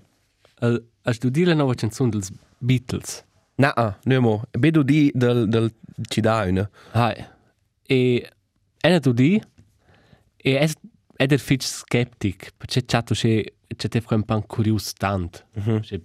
[0.60, 3.24] Al- Als du dir la nuova canzone dels Beatles
[3.62, 4.41] Na, ah, nemo.
[4.58, 5.71] Vedo di del del
[6.10, 6.69] ci da una.
[6.93, 7.26] Hai.
[7.88, 8.30] E
[8.82, 9.39] ena tu di
[10.38, 10.74] e es
[11.17, 15.45] ed er fitch skeptic, perché chato che che te fa un pan curious tant.
[15.82, 16.02] Che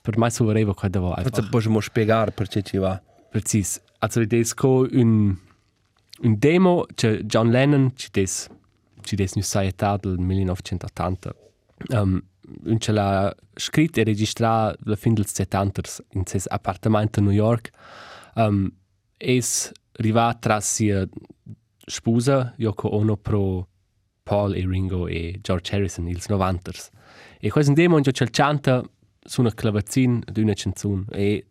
[0.00, 1.20] per mai sovreva qua da va.
[1.22, 3.02] Forse possiamo spiegare perché ci va.
[3.30, 3.80] Precis.
[3.98, 5.36] Also id es co un
[6.22, 8.48] un demo che John Lennon ci des
[9.02, 11.34] ci des nu saetà del 1980.
[11.88, 12.22] Um,
[12.64, 17.32] un ce l'ha scritto e registrato la fin del 70 in ses appartamento a New
[17.32, 17.70] York.
[18.34, 18.70] Um,
[19.16, 21.06] es arrivato tra sia
[21.86, 23.68] sposa Yoko Ono pro
[24.22, 26.72] Paul e Ringo e George Harrison ils 90
[27.40, 28.82] e questo un demo in cui canta
[29.22, 31.46] su una clavazzin di una canzone e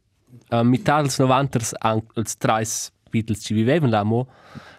[0.50, 2.66] a metà dels 90 anche els tre
[3.12, 4.28] Beatles ci vivevano là mo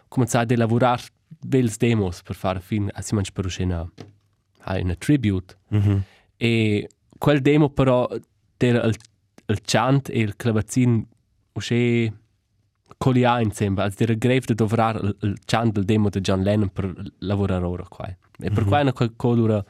[0.08, 1.02] cominciare a lavorare
[1.40, 3.32] bels demos per fare fin a si mangi
[4.64, 5.56] per uscire a una tribute
[6.36, 8.08] e quel demo però
[8.56, 8.96] era il,
[9.46, 11.06] il chant e il clavazzin
[11.52, 12.12] uscì
[12.96, 16.68] colia insieme als era greve di dovrare il, il chant del demo di John Lennon
[16.70, 18.06] per lavorare ora qua.
[18.36, 19.64] E per qua quel colura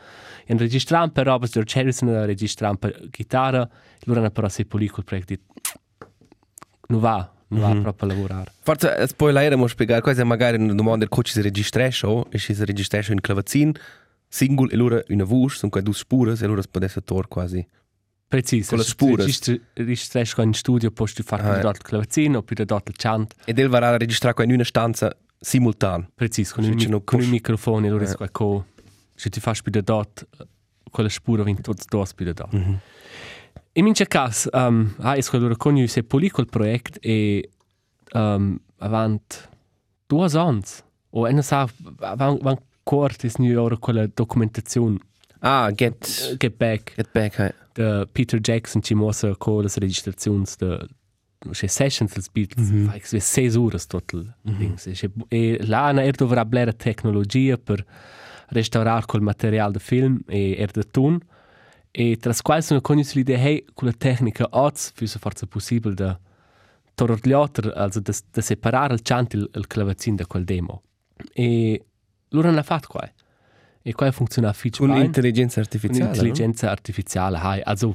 [0.46, 3.68] in registrare per roba George Harrison a registrare per chitarra
[4.04, 5.42] loro hanno però se pulì quel progetto
[6.88, 8.52] non va non va proprio a lavorare.
[8.60, 13.00] Forse spoileremo spiegare, questa è magari una domanda che si registra show, e si registra
[13.08, 13.72] in clavazzin,
[14.34, 17.28] single e allora una voce, sono quelle due spure, e allora si può essere tor
[17.28, 17.64] quasi.
[18.26, 18.70] Preciso.
[18.70, 19.24] Con le spure.
[19.74, 21.68] Registrasci in studio, poi tu fai Ah, ah, ja.
[21.70, 23.34] il clavazzino, poi da il chant.
[23.44, 26.08] E del va a registrare in una stanza simultan.
[26.14, 27.28] Preciso, con, mi- non con push.
[27.28, 28.16] microfono, allora Eh.
[28.24, 28.66] è co...
[29.14, 30.26] Se tu fai da dort,
[30.90, 32.56] quella spura viene tutti dos da dort.
[32.56, 32.76] Mm -hmm.
[33.74, 37.50] In mince caso, um, ah, è quello che se pulì quel progetto e
[38.14, 39.48] um, avant
[40.08, 40.62] due anni,
[41.10, 41.68] o e non sa,
[42.00, 44.98] avant, avant corto è ora quella documentazione
[45.46, 46.94] Ah, get, Get Back.
[46.96, 47.52] get back, hey.
[47.74, 50.86] de Peter Jackson ci mossa con le registrazioni de
[51.50, 52.86] c'è sessions dels Beatles, mm -hmm.
[52.90, 55.10] fa che sei ore total mm -hmm.
[55.28, 57.84] e là na er dovrà blera tecnologia per
[58.48, 61.20] restaurar col material de film e er de tun
[61.90, 66.18] e tras quals sono cognis l'idea hey con la tecnica oz füsse forza possibile da
[66.94, 70.82] toror l'altro also da, da separare il chant il, il clavecin da quel demo
[71.34, 71.84] e
[72.34, 73.10] loro hanno fatto qua
[73.86, 76.10] e qua funziona fitch Con intelligenza artificiale.
[76.10, 77.94] intelligenza artificiale hai also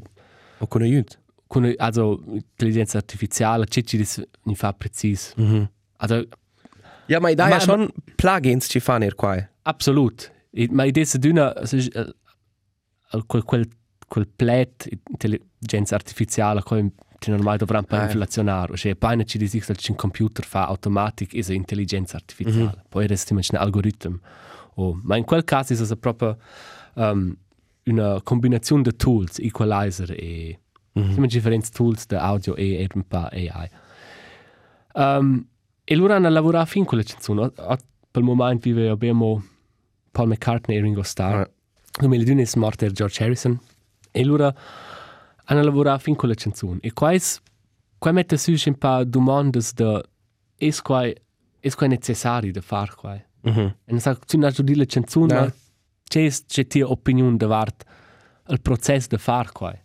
[0.60, 1.18] O con aiuto.
[1.48, 3.98] con also intelligenza artificiale c'è ci
[4.44, 5.70] ni fa precis Mhm.
[5.98, 6.28] also
[7.08, 9.36] Ja, ma idea schon Plugins ci fanno er qua.
[9.64, 11.78] absolut I, ma idea se d'una se
[13.14, 13.68] uh, quel quel
[14.08, 18.04] quel plet intelligenza artificiale come che normale dovranno per Ah.
[18.06, 22.82] inflazionare cioè poi ci dici che il computer fa automatic è intelligenza artificiale Mhm.
[22.90, 24.20] poi resta un algoritmo
[24.76, 26.38] oh, ma in quel caso è proprio
[26.96, 27.36] um,
[27.86, 30.60] una combinazione di tools equalizer e
[30.94, 31.12] Mhm.
[31.12, 33.70] Siamo differenti tools di audio e, un po' AI.
[34.96, 35.46] Um,
[35.84, 37.50] e loro hanno lavorato fin con le canzoni.
[37.52, 37.78] Per
[38.22, 39.42] il momento vive abbiamo
[40.12, 41.42] Paul McCartney e Ringo Starr.
[41.42, 41.50] Ah.
[42.08, 43.60] Nel 2002 è morto George Harrison.
[44.12, 44.54] E loro
[45.52, 46.80] hanno lavorato fin con le canzoni.
[46.82, 47.12] E qua,
[47.98, 50.02] qua mette su un po' di domande di
[50.82, 53.16] qua, è necessario di fare qua.
[53.16, 53.76] E Mhm.
[53.86, 55.40] non so, tu non hai le canzoni, No.
[55.42, 55.54] ma
[56.04, 57.46] c'è, c'è tua opinione di
[58.50, 59.76] il processo di fare qua.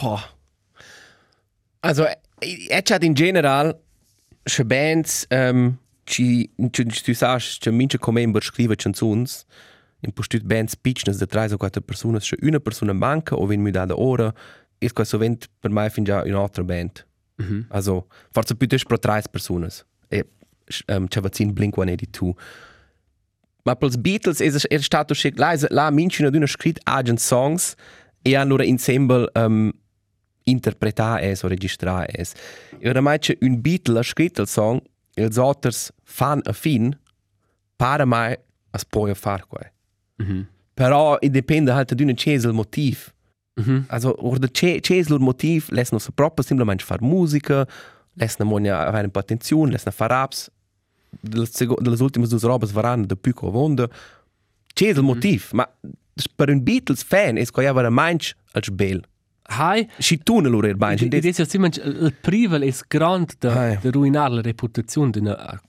[0.00, 0.22] Boah.
[1.80, 3.76] Also, è chat in general,
[4.42, 9.44] che bands, um, ci, ci, ci, tu sagst, che mince come member scrive canzons,
[10.00, 13.60] in postut bands pitchnes de tre o quattro persone, se una persona manca o wenn
[13.60, 14.32] mi da da ora,
[14.78, 17.06] è questo sovent per me fin già un'altra band.
[17.36, 17.66] Mhm.
[17.68, 19.68] Also, forse più pro tre persone.
[20.08, 20.28] E
[20.86, 22.32] um, c'è vaccin Blink-182.
[23.64, 27.74] Ma per i Beatles è, è stato scelto, là, là mince una scritto agent songs
[28.22, 29.70] e hanno ora insieme um,
[30.44, 32.34] interpretare es o registrare es.
[32.78, 34.80] E oramai c'è un Beatle ha scritto il song,
[35.14, 36.98] els autres fan a fin,
[37.76, 38.36] para mai
[38.70, 39.70] as poi a far qua.
[40.18, 40.46] Mhm.
[40.74, 43.12] Però dipende halt d'una c'è il motiv.
[43.54, 43.86] Mhm.
[43.88, 47.66] Also, oder c'è c'è il motiv, lass nos proprio semplicemente far musica,
[48.14, 50.50] lass na monia avere un po' attenzione, lass na far raps.
[51.20, 53.88] Delle ultime due robes varanno da più co vonda.
[54.72, 55.68] C'è il motiv, ma
[56.36, 59.02] per un Beatles fan è che avere manch als bel.
[59.50, 61.02] Hai, Si tu ne loro banch.
[61.02, 65.60] Ed è simmen il privel grande Ah, da, da ruinar la reputazione di una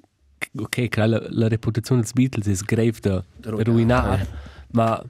[0.57, 4.27] ok, che la, la reputazione dei Beatles è grave da, da ruinar,
[4.71, 5.01] ma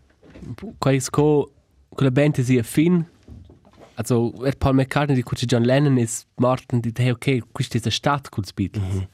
[0.77, 1.51] qua è co
[1.89, 3.05] con la band è fin
[3.95, 7.81] also er Paul McCartney di cui John Lennon è morto e dice ok, questo è
[7.83, 9.07] la stadt con i Beatles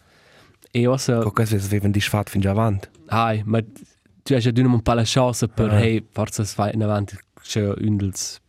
[0.71, 2.87] e also Qualcosa che avevano di sfat fin già avanti.
[3.07, 3.61] hai, ma
[4.23, 5.79] tu hai già un po' la chance per Ah.
[5.79, 8.39] hey, forse fai in avanti c'è un dels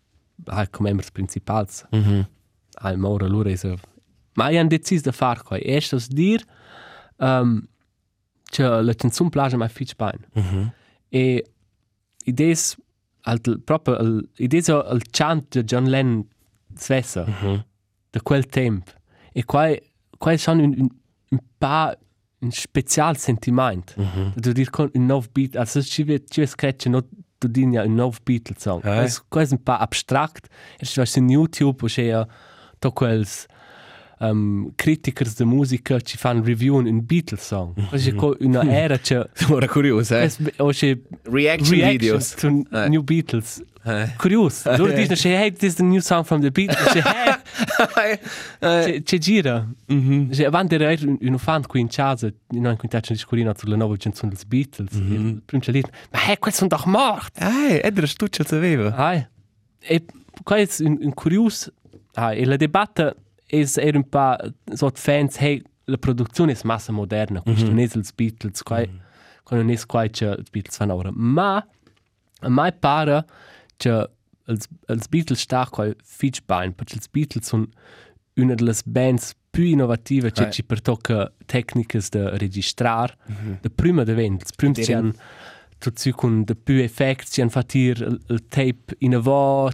[0.46, 2.20] hai come membri principali Mm-hmm.
[2.82, 3.64] al mora lura is
[4.34, 5.94] ma i han decis de far coi est
[7.18, 7.68] os dir um,
[8.50, 10.70] che la canzun plaja mai fitch bain Mm-hmm.
[11.12, 11.42] e
[13.24, 16.24] al proprio idees al chant de John Lennon
[16.78, 17.62] svessa Mm-hmm.
[18.12, 18.88] de quel temp
[19.34, 19.68] e qua
[20.18, 20.90] qua schon un, un,
[21.32, 21.94] un pa
[22.42, 24.32] un special sentiment Mm-hmm.
[24.40, 27.00] du dir con un nov beat also ci ve ci ve scratch no
[27.40, 30.48] du din ja un nov Beatles song Ah, es quasi un pa abstrakt
[30.80, 32.24] es was in YouTube o c'è
[32.80, 33.46] to quels
[34.18, 39.24] um, criticers de musica ci fan review un Beatles song quasi co una era c'è
[39.50, 40.22] Ora curioso, eh?
[40.24, 42.34] es o c'è Reaction, videos.
[42.34, 42.88] to Eh.
[42.88, 44.14] new Beatles Eh.
[44.16, 47.02] curious loro dicono c'è hey this is the new song from the Beatles c'è
[47.94, 48.18] hey
[48.58, 50.32] c'è c'è gira Mhm.
[50.32, 53.94] Cioè, avanti era un, fan qui in casa, noi in quintaggio di scorina sulla nuova
[53.96, 54.92] canzone dei Beatles.
[54.94, 57.40] Il primo c'è lì, ma hey, questi sono doch morti!
[57.40, 58.92] Eh, del stuccio che sapeva.
[58.96, 59.28] Ah,
[59.78, 60.04] e
[60.42, 61.72] qua è un, un curioso,
[62.14, 63.14] ah, e la debatta
[63.46, 64.36] è, è un po'
[64.72, 68.84] so fans, hey, la produzione è massa moderna, questo non è Beatles, qua,
[69.42, 71.10] qua non è qua che i Beatles fanno ora.
[71.12, 71.56] Ma
[72.40, 73.24] a me pare
[73.76, 74.10] che
[74.46, 77.66] i Beatles sta qua fitch bene, perché i Beatles sono
[78.34, 83.16] una delle bands più innovative che ci pertocca tecniche da registrare.
[83.60, 85.12] La prima da vendere, il primo ci hanno
[85.78, 89.70] tutti con de più effetti, ci hanno fatto il, il tape in avò,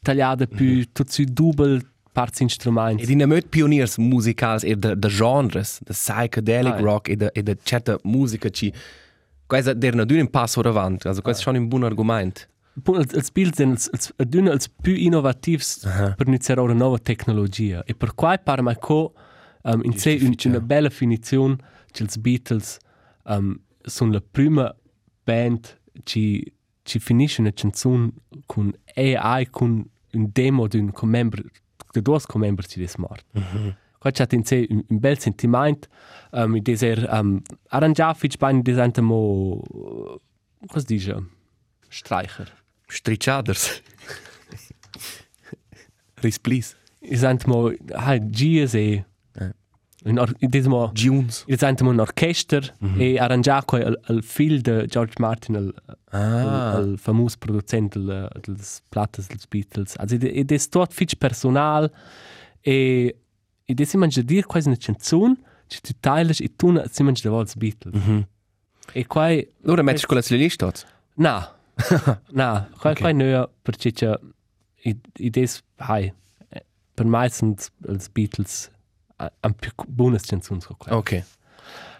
[0.00, 1.80] tagliato più, tutti double
[2.18, 3.02] parti strumenti.
[3.02, 6.82] E di nemöt pioniers musicals e de, de genres, de psychedelic Ah, eh.
[6.82, 8.72] rock e de, e de certa musica ci...
[9.46, 12.40] Questa der na dün un passo avanti, also questo è schon un buon argomento.
[12.82, 16.14] Punto, els Beatles sind els, els, aduna els più innovativs Aha.
[16.16, 17.82] per iniziare una nuova tecnologia.
[17.86, 19.14] E per quai pare mai co
[19.62, 21.56] um, in sé un, una bella definizione
[21.92, 22.78] che els Beatles
[23.24, 24.74] um, sono la prima
[25.24, 26.44] band ci,
[26.82, 28.12] ci finisce una canzone
[28.44, 31.42] con AI, con un demo di un membro
[31.94, 33.24] de due comembri ci des mort.
[33.32, 33.74] Mhm.
[33.98, 35.88] Qua c'ha in sé un, bel sentiment,
[36.32, 39.64] um, i deser um, arrangiar fitch bein desante mo
[40.72, 41.16] was dice?
[41.90, 42.46] Streicher.
[42.88, 43.82] Stricciaders.
[46.22, 46.76] Risplis.
[47.00, 49.04] Isant mo ha gies e
[49.40, 49.54] un or, desmo
[50.94, 51.44] Dunes.
[51.46, 53.00] isant mo un orchester mm -hmm.
[53.00, 55.74] e arrangiar quei al, al fil de George Martin al,
[56.10, 56.18] Ah.
[56.18, 59.96] al, al famus producent del, dels plattes dels Beatles.
[59.98, 61.90] Also ed è tot fitch personal
[62.62, 63.14] e
[63.66, 67.22] ed è si mangia dir quasi una canzone ci tu teiles e tu si mangia
[67.22, 67.94] de vols Beatles.
[67.94, 68.22] Mm -hmm.
[68.94, 70.72] E quai Ora metti con la lista.
[71.16, 71.54] na
[72.32, 74.12] na quai quai nö perché c'è
[74.82, 75.44] ed è
[75.76, 76.12] hai
[76.94, 78.70] per mai sind als Beatles
[79.40, 80.96] am più buonas canzoni so quai.
[80.96, 81.24] Ok.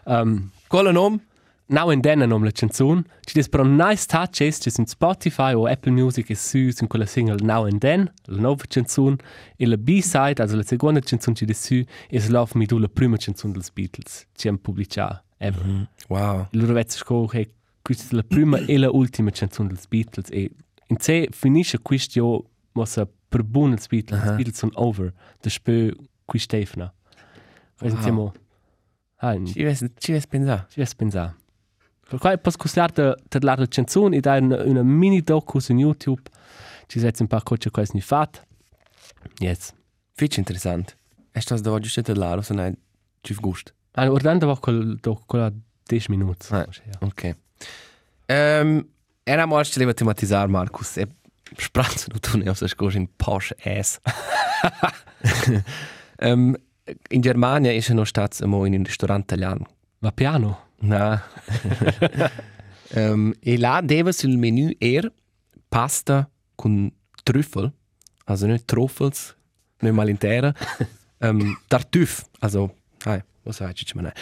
[0.04, 1.20] Um, Qual nom?
[1.68, 5.66] now and then nom la canzone ci des però nice touches ci sind Spotify o
[5.66, 9.16] Apple Music e su sind quella single Now and Then la nuova canzone
[9.56, 12.78] e la B-side also la seconda canzone ci des su e se love me do
[12.78, 15.86] la prima canzone dels Beatles ci han pubblicato ever mm -hmm.
[16.08, 16.46] Wow.
[16.52, 17.52] loro vezzo sco che
[17.82, 20.50] questa è la prima e la ultima canzone dels Beatles e
[20.88, 24.36] in sé finisce questo mossa per buon els Beatles uh -huh.
[24.36, 25.92] Beatles sono over da spö
[26.24, 26.92] qui Stefana
[27.80, 28.00] wow.
[28.00, 28.32] siamo
[29.16, 30.66] ah, Ci ves, ci ves pensare.
[30.70, 31.36] ci ves pensare
[32.08, 36.22] per cui posso consigliare te, te la canzone e dare una, mini docu su YouTube
[36.86, 38.40] ci setze un po' cose che hai fatto
[39.38, 39.76] yes
[40.18, 40.96] Fitch interessant.
[41.30, 42.76] È stato da oggi c'è là, se non
[43.20, 43.72] ci gust.
[43.92, 45.52] ah, guardando va col docu quella
[45.86, 46.66] 10 minuti Ah.
[46.98, 47.36] Ok.
[48.26, 48.84] Um,
[49.22, 51.06] era mal ci leva tematizzare Marcus e
[51.56, 54.00] spranzo tu ne aus der Scosch in Porsche S.
[56.20, 56.56] um,
[57.10, 59.66] in Germania ist noch statt in un restaurant italiano.
[60.00, 61.22] va piano Na.
[62.94, 65.12] um, e là deve sul menù er
[65.68, 66.92] pasta con
[67.24, 67.72] trüffel,
[68.24, 69.34] also nicht Truffels,
[69.80, 70.54] nicht mal intera,
[71.20, 72.70] um, tartuffe, also,
[73.04, 74.12] hai, was sagst du, man?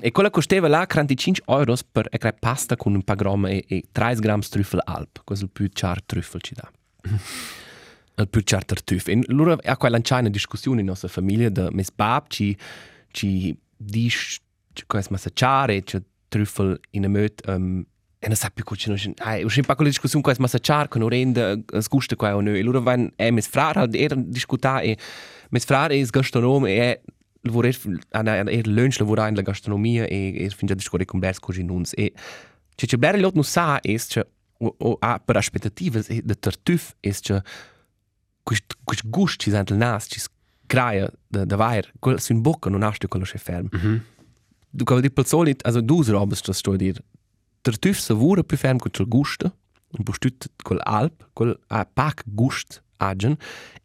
[0.00, 3.84] e quella costava là 45 euro per e pasta con un paar grammi e, e
[3.90, 6.70] 30 grammi trüffel alp, questo è il più char trüffel ci dà.
[8.16, 9.12] il più char tartuffe.
[9.12, 12.56] E allora a quella c'è discussione in nostra famiglia da mes bab ci
[13.10, 14.40] ci dice
[14.86, 17.84] cosa massacciare, c'è trüffel in a möt um,
[18.18, 20.88] e non sa più cosa non ai uscì un po' con la discussione cosa massacciare
[20.88, 23.94] che non rende es gusta qua o no e allora van e mes frar halt
[23.94, 24.96] er discuta e
[25.50, 27.02] mes frar è gastronom e
[27.42, 27.70] lavora
[28.10, 31.92] ana er lunch lavora in la gastronomia e er finge discutere con bers così nuns
[31.94, 32.12] e
[32.74, 34.26] c'è c'è bere lot non sa è c'è
[34.58, 37.40] o, o a per aspettative e de tartuf è c'è
[38.46, 40.20] quist quist gust ci sant il nas ci
[40.68, 43.68] graia da da vair quel sin bocca non hast du quello che ferm
[44.70, 46.96] du kann dir pel solit also du robes das sto dir.
[47.64, 49.52] Der tüf savura più ferm con il gusto
[49.98, 53.36] un po stut col alp col a pac gust agen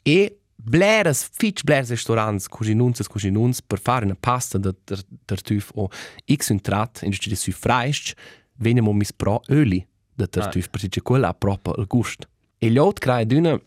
[0.03, 5.01] e bleres fitch bleres restaurants così nunzes così nuns per fare una pasta da der,
[5.25, 5.89] der tüf o
[6.25, 8.13] x un trat in ci su freisch
[8.57, 10.49] veniamo mis pro öli da der Ah.
[10.49, 12.27] tüf perché quella ha proprio il gust
[12.59, 13.59] e gli altri crai d'una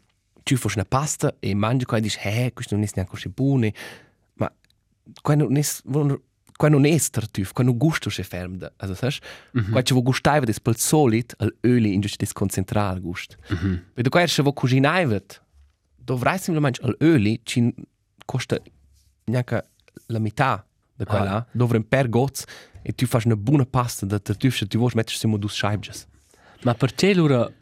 [0.44, 3.28] ci fos una pasta e mangi qua e dici eh questo non è neanche così
[3.28, 3.68] buono
[4.34, 4.52] ma
[5.20, 5.62] qua non è
[6.56, 9.70] qua non è tartuf, qua non gusto se ferm also sai, mm -hmm.
[9.70, 13.36] qua ci vo gustaiva des pel solit al öli in just des concentral gust.
[13.52, 13.82] Mm -hmm.
[13.94, 15.42] Vedo qua se vo cucinaivet,
[15.96, 17.74] dovrai semplicemente al öli ci
[18.24, 18.56] costa
[19.24, 19.64] neanche
[20.06, 20.64] la metà
[20.96, 21.46] da quella, ah.
[21.50, 22.44] dovre un per goz
[22.82, 26.06] e tu fai una buona pasta da tartuf, se tu vuoi mettere simo dus scheibjes.
[26.62, 27.52] ma perché loro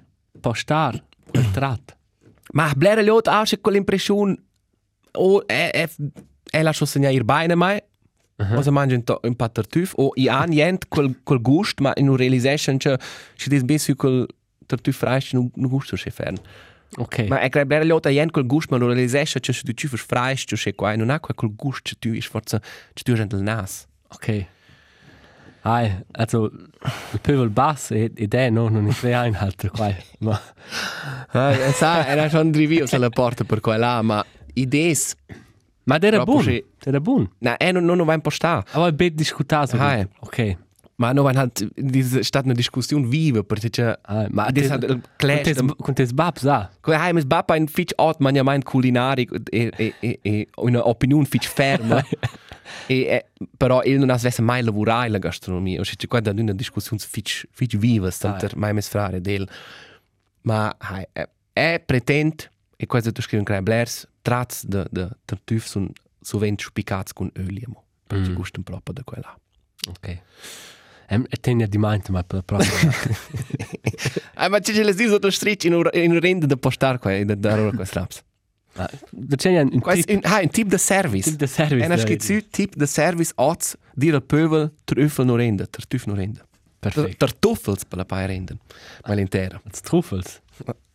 [0.40, 1.96] postar quel trat
[2.52, 4.36] Ma blera lot auch schon quell'impressione
[5.12, 5.88] o è è
[6.50, 7.80] è la cosa ir bene mai
[8.54, 12.14] cosa mangia un, to- un patartuf o i han niente quel quel gust ma in
[12.16, 12.98] realization che
[13.36, 14.26] ci dis ben su quel
[14.66, 16.36] tartuf fresh non non gusto che fern.
[16.96, 17.26] Ok.
[17.28, 20.44] Ma è che blera lot ha quel gust ma non realization che tu fai fresh
[20.44, 22.60] che qua non ha quel gust che tu is forza
[22.92, 23.86] che tu gent il nas.
[24.08, 24.46] Ok.
[25.64, 26.50] Ai, also,
[27.12, 29.94] il pövel bass e, è no, non è tre einhalter qua.
[30.18, 30.40] Ma,
[31.32, 35.14] ah sa era schon drivio se la porta per quella ma idees
[35.84, 36.42] ma era Proprio buon.
[36.44, 36.64] sì.
[36.84, 37.30] Era buon.
[37.38, 39.76] na eh non non va impostare Aber il bet discutato.
[39.76, 40.06] Ai.
[40.20, 40.56] Ok.
[40.96, 45.02] Ma no, man hat diese statt eine Diskussion viva perché Ai, ma das hat con
[45.16, 46.70] clash tes, con tes babs, ah.
[46.80, 50.48] Quei hai mes bappa in fitch art man ja mein culinari e e e e
[50.56, 52.04] una opinion fitch ferma
[52.86, 53.24] e, e
[53.56, 57.02] però il non ha svesse mai lavorare la gastronomia o c'è qua da una discussione
[57.04, 59.48] fitch fitch viva stanter mai mes frare del
[60.42, 65.64] ma hai è, è pretent e questo tu scrivi in blers trats de de tartuf
[65.64, 65.90] sun
[66.20, 68.34] sovent spicats con olio perché mm.
[68.34, 69.36] gustan proprio da quella
[69.88, 70.18] Ok.
[71.12, 72.92] Em, e tenia di mente, ma per la prossima.
[74.34, 77.12] Ah, ma c'è le zio sotto stretch in un in un rende da postar qua
[77.14, 78.22] e da da ora qua straps
[78.72, 81.28] Da c'è un Quais tip, un, ah, un tip de service.
[81.28, 81.84] tip de service.
[81.84, 86.14] En je zu tip de service ots dir al pövel trüffel no rende, tartüff no
[86.14, 86.40] rende.
[86.80, 87.18] Perfekt.
[87.18, 88.56] Tartuffels per la pai rende.
[89.06, 89.60] Ma l'intera.
[89.64, 90.40] Als Truffels.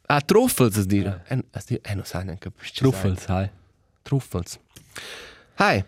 [0.09, 1.21] Ah, truffels es dir.
[1.29, 2.51] En es dir, eh no sai neanche.
[2.75, 3.49] Truffels, hai.
[4.03, 4.57] Truffels.
[5.61, 5.85] Hai.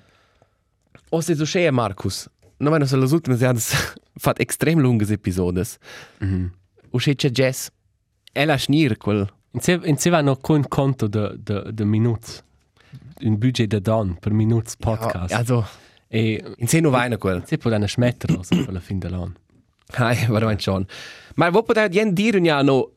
[1.10, 2.28] O se so schee Markus.
[2.60, 3.74] No wenn es las ultimas jadas
[4.18, 5.78] fat extrem lungas episodes.
[6.20, 6.52] Mhm.
[6.92, 7.70] O schee c'è jazz.
[8.34, 12.44] Ella schnir quel In se, in se va no con conto de, de, de minuts.
[13.22, 15.34] Un budget de don per minuts podcast.
[15.34, 15.66] Also,
[16.12, 17.44] E in se no vaina quel.
[17.46, 19.34] se può dare smettere also per la fin dell'anno.
[19.98, 20.86] Hai, veramente schon.
[21.36, 22.92] Ma wo potete jen dire ja no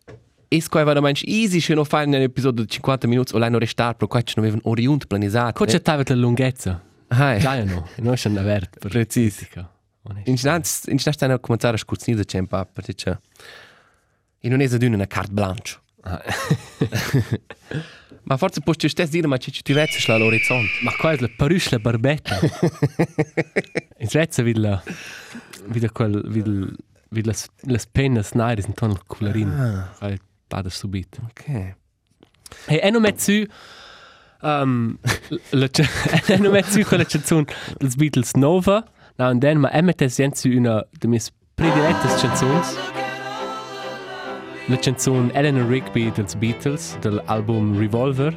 [0.48, 3.96] es quai veramente easy se no fare un episodio di 50 minuti o l'hanno restar
[3.96, 5.64] pro quai non avevano oriunt planisato.
[5.64, 6.82] Cosa c'è la lunghezza?
[7.12, 7.40] Hai.
[7.40, 9.36] Già no, non c'è una vert per Precis.
[9.36, 9.70] critica.
[10.24, 13.16] In stanz in stanz stanno a cominciare a scurzare da cempa perché c'è
[14.44, 15.80] e non è da una carte blanche.
[18.24, 20.70] Ma forse puoi ci stessi dire ma ci ci vezzi all'orizzonte.
[20.82, 22.38] Ma qua è la paruscia barbetta.
[23.98, 24.82] In Svezia vil la
[25.66, 26.74] vil quel vil
[27.10, 29.50] vil las las pennas nairis in tonal colorin.
[29.98, 31.20] Fai pada subito.
[31.30, 31.74] Ok.
[32.66, 33.44] E non met su
[34.42, 34.98] um
[35.50, 35.68] la
[36.26, 37.46] e non met su quella canzone
[37.78, 38.84] dels Beatles Nova.
[39.18, 42.76] Now and then ma e met es su una de mis predilettas canzons.
[44.68, 48.34] La canzone Eleanor Rigby dels Beatles dell'album Revolver.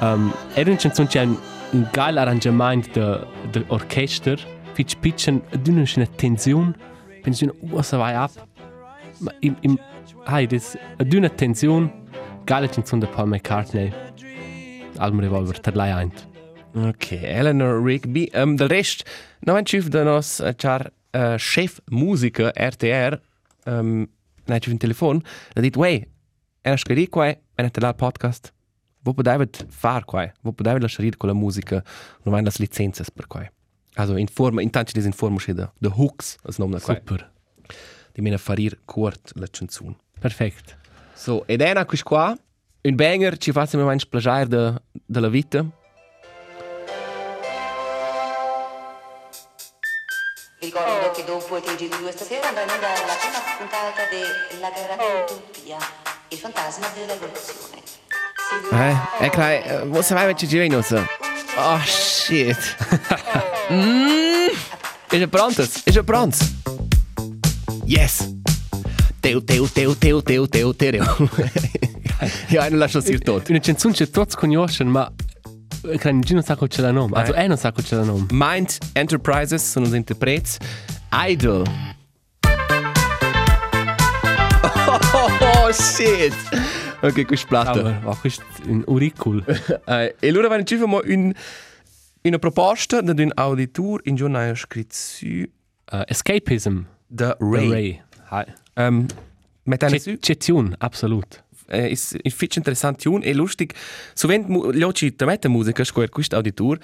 [0.00, 1.36] Um, era una canzone che ha un,
[1.72, 4.38] un geil arrangement de, de orchester.
[4.72, 6.74] Fitch pitchen, d'una una tensione.
[7.22, 8.30] Penso una usa vai ab.
[9.20, 9.78] Ma im, im,
[10.26, 11.92] hai, das, d'una tensione.
[12.44, 13.92] Geile canzone de Paul McCartney.
[14.98, 16.26] Album Revolver, ter lei eint.
[16.74, 18.28] Ok, Eleanor Rigby.
[18.34, 19.04] Um, del rest,
[19.46, 23.20] no ein Schiff da nos uh, char uh, chef musica RTR
[23.66, 24.08] um,
[24.46, 25.22] nein, Schiff in telefon,
[25.54, 26.04] da dit, wey,
[26.62, 28.52] era scari quai, en te la podcast.
[29.04, 30.30] Wo podevet far quai?
[30.42, 31.82] Wo podevet la scharir con la musica?
[32.24, 33.50] Non vain las licences per quai.
[33.96, 36.96] Also informa, intanto des informa sche de, de hooks, as nomna quai.
[36.96, 37.30] Super.
[38.14, 39.96] Di mena farir curt la canzun.
[40.20, 40.76] Perfekt.
[41.14, 42.32] So, ed ena quis qua,
[42.86, 44.74] un banger, ci fa sempre manch plagiare de,
[45.06, 45.64] de la vita.
[50.60, 54.60] Vi ricordo che dopo i TG2 questa sera andrà in onda la prima puntata de
[54.60, 55.78] La Grande Utopia,
[56.28, 57.82] il fantasma dell'evoluzione.
[59.20, 61.06] Eh, che, uh, você vai ci girare nossa.
[61.56, 62.76] Oh shit.
[63.72, 64.48] mm.
[65.10, 65.82] Ist er prontos?
[65.84, 66.36] Ist er pronto?
[67.86, 68.28] Yes.
[69.20, 71.80] Teu, teu, teu, teu, teu, teu, teu.
[72.48, 73.48] Ja, non lascio dir tot.
[73.48, 75.12] Una canzone che tutti conoscono, ma
[75.98, 77.16] che non sa come c'è la nome.
[77.16, 78.26] Also, eh non sa come c'è la nome.
[78.30, 80.58] Mind Enterprises sono os interpreti.
[81.12, 81.64] Idol.
[85.40, 86.34] Oh, shit.
[87.02, 87.80] Ok, questo plato.
[87.80, 89.44] Aber, ma questo è un auricul.
[89.86, 91.32] E allora vanno ci famo un,
[92.22, 95.46] una proposta da un auditor in giornale scritto su
[95.92, 96.86] Uh, escapism.
[97.08, 97.70] The The Ray.
[97.70, 98.02] Ray.
[98.30, 98.46] Hai.
[98.76, 99.06] Um,
[100.18, 101.43] C'è tune, absolut.
[101.68, 103.72] Eh, is, is fitch interessant tun e lustig.
[104.14, 106.78] Sovent mu, loci tramette musica scoer questo auditor,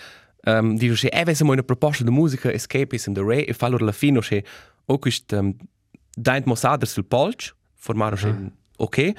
[0.45, 3.85] um, dice che eh, avesse una proposta di musica Escapism The Ray e fa loro
[3.85, 4.45] la fine che
[4.87, 5.55] o questo um,
[6.15, 8.35] daint mosader sul polch, formare che
[8.77, 9.13] ok,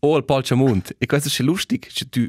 [0.00, 0.94] o il polch amunt.
[0.98, 2.26] E questo è lustig, che tu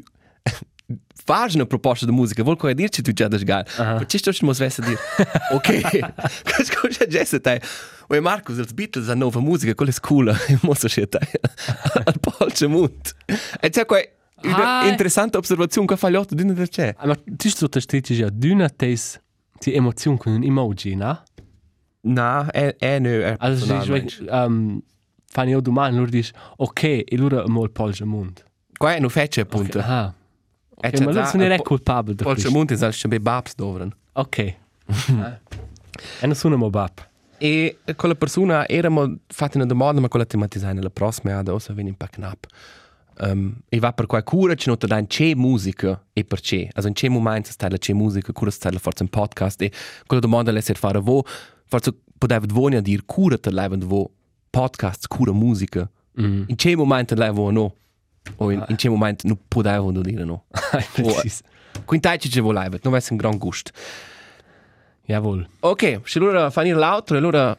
[1.26, 3.64] faz una proposta de música, vou correr dir se tu das gal.
[3.78, 4.98] Mas isto hoje mos vesse dir.
[5.52, 5.68] Ok.
[6.44, 7.60] Quas coisa já se tai.
[8.08, 10.26] Oi Marcos, os Beatles a nova qual é cool,
[10.62, 11.26] moça che tai.
[12.06, 13.14] Al polche munt.
[13.62, 14.00] E c'è qua
[14.42, 14.88] una Hai.
[14.90, 16.94] interessante osservazione che falliotto di del c'è.
[17.04, 19.20] Ma tu sto te stiti già d'una tes
[19.58, 21.22] ti emozione con un emoji, no?
[22.02, 24.14] Na, è è no, è Also, personalmente.
[24.14, 24.80] ich um,
[25.26, 28.42] fanno io domani, loro dici, ok, e loro mo il polge mund.
[28.76, 29.78] Qua è no fece appunto.
[29.78, 30.12] Ah.
[30.12, 30.19] E
[30.88, 32.58] Ok, c'è ma già- loro sono il i po- colpabili da Polche questo.
[32.58, 33.94] munt è al chambe babs dovran.
[34.12, 34.38] Ok.
[34.38, 36.90] E non sono mo bab.
[37.38, 41.90] E quella persona eravamo fatti una domanda, ma quella tematizzare nella prossima, ad ossa viene
[41.90, 42.44] un po' knapp.
[43.22, 46.68] Um, e va per qualche cura ci nota dan c'è musica e per c'è.
[46.72, 49.70] Also in c'è momento sta la c'è musica, cura sta la forza un podcast e
[50.06, 51.22] quella domanda l'essere fare vo,
[51.66, 54.10] forse poteva voi a dire cura te leva vo
[54.48, 55.88] podcast, cura musica.
[56.18, 56.44] Mm.
[56.46, 57.74] In c'è momento leva no.
[58.36, 60.44] O in, in c'è momento non poteva dire no.
[60.92, 61.40] Precis.
[61.84, 63.70] Quintai ci voleva, non è un gran gusto.
[65.04, 65.46] Jawohl.
[65.60, 67.56] Ok, se allora fanno l'altro, allora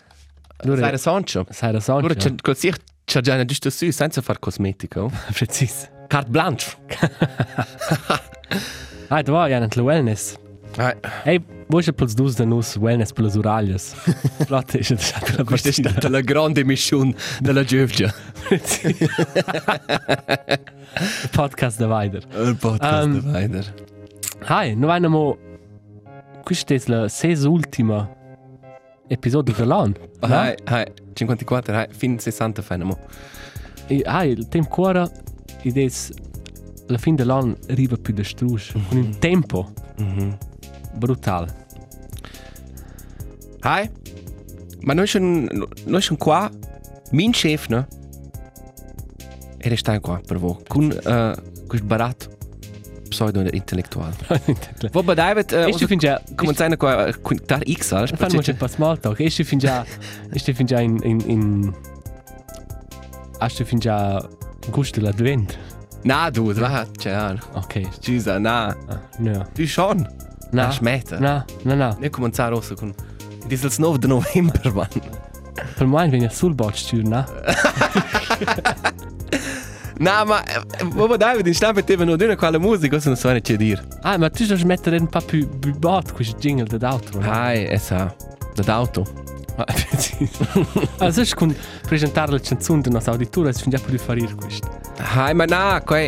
[0.57, 1.45] Allora- sai la Sancho.
[1.49, 1.97] Sai das an?
[1.97, 5.01] Allora c'è così c'è già una giusta su senza far cosmetica.
[5.03, 5.11] oh.
[5.33, 5.89] Precis.
[6.07, 6.65] Carte blanche.
[9.09, 10.37] Da war ja nicht wellness.
[11.67, 13.93] Vuoi che plus dus da nus wellness per le uraglias?
[14.45, 16.09] Flotte, è stata la Questa è partita.
[16.09, 18.13] la grande missione della Giovgia.
[21.31, 22.25] Podcast da Weider.
[22.35, 23.73] Il podcast Um, um, weiter.
[24.47, 25.37] Hai, nu vainamo...
[26.43, 28.09] Questa è la ses ultima
[29.07, 29.93] episodio dell'anno.
[30.21, 32.97] Hai, hai, 54, hai, fin 60 fenemo.
[33.87, 35.09] E hai, il tempo cuore,
[35.61, 35.89] è
[36.87, 38.71] la fine dell'anno arriva più da strus.
[38.89, 40.37] Con un tempo Mhm.
[40.93, 41.59] Brutale.
[43.61, 43.89] Hai,
[44.81, 45.45] ma noi sono,
[45.85, 46.49] noi sono qua,
[47.11, 47.87] min chef, no?
[49.57, 52.39] E restai qua per voi, con uh, questo baratto
[53.11, 54.15] pseudo-intellettuale.
[54.91, 56.21] Wo bei David, uh, E sti fin già...
[56.35, 59.19] cominciare qua contar X, allo Fanno un po' small talk.
[59.19, 59.85] E sti fin già...
[60.31, 60.97] E sti fin già in...
[61.03, 61.73] in, in
[63.39, 64.25] Ah, sti fin già...
[64.69, 65.57] Gusto dell'advent.
[66.03, 67.81] Na, du, va, c'è, Ok.
[67.99, 69.47] scusa, na, Ah, no.
[69.53, 70.07] du schon.
[70.51, 71.19] Na, Na, smetta.
[71.19, 71.95] Na, na, na.
[71.99, 72.93] Ne also con...
[73.47, 74.87] Dit is il 9 de november, man.
[75.75, 77.25] Per me viene sul bot stür, na?
[79.97, 80.61] Na, ma, eh,
[80.95, 83.55] wo bei David, in Stampe teve no d'una quale musica, cosa non so ne c'è
[83.55, 83.79] dir.
[84.01, 85.47] Ah, ma tu devi mettere un po' più,
[85.77, 87.19] bot questo jingle dell'altro.
[87.19, 87.29] no?
[87.29, 88.15] Hai, essa,
[88.55, 89.05] dall'auto.
[89.57, 89.65] Ah,
[89.97, 90.27] sì.
[90.97, 94.79] Allora, se con presentare la canzone del nostro auditore, si finge più di fare questo.
[94.97, 95.99] Hai, ma na, qua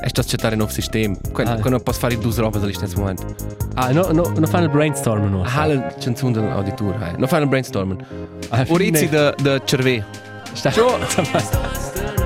[0.00, 0.04] è...
[0.04, 1.16] È sta accettare un nuovo sistema.
[1.32, 1.68] Qua Ah.
[1.68, 3.34] non posso fare due robe allo stesso momento.
[3.74, 5.42] Ah, no, no, non fanno il brainstorm, no?
[5.44, 7.12] Ah, la canzone dell'auditore, hai.
[7.18, 8.04] Non fare un brainstorming.
[8.50, 9.34] Ah, Urizi fine.
[9.36, 10.04] de, de cerve.
[10.52, 10.70] Sta...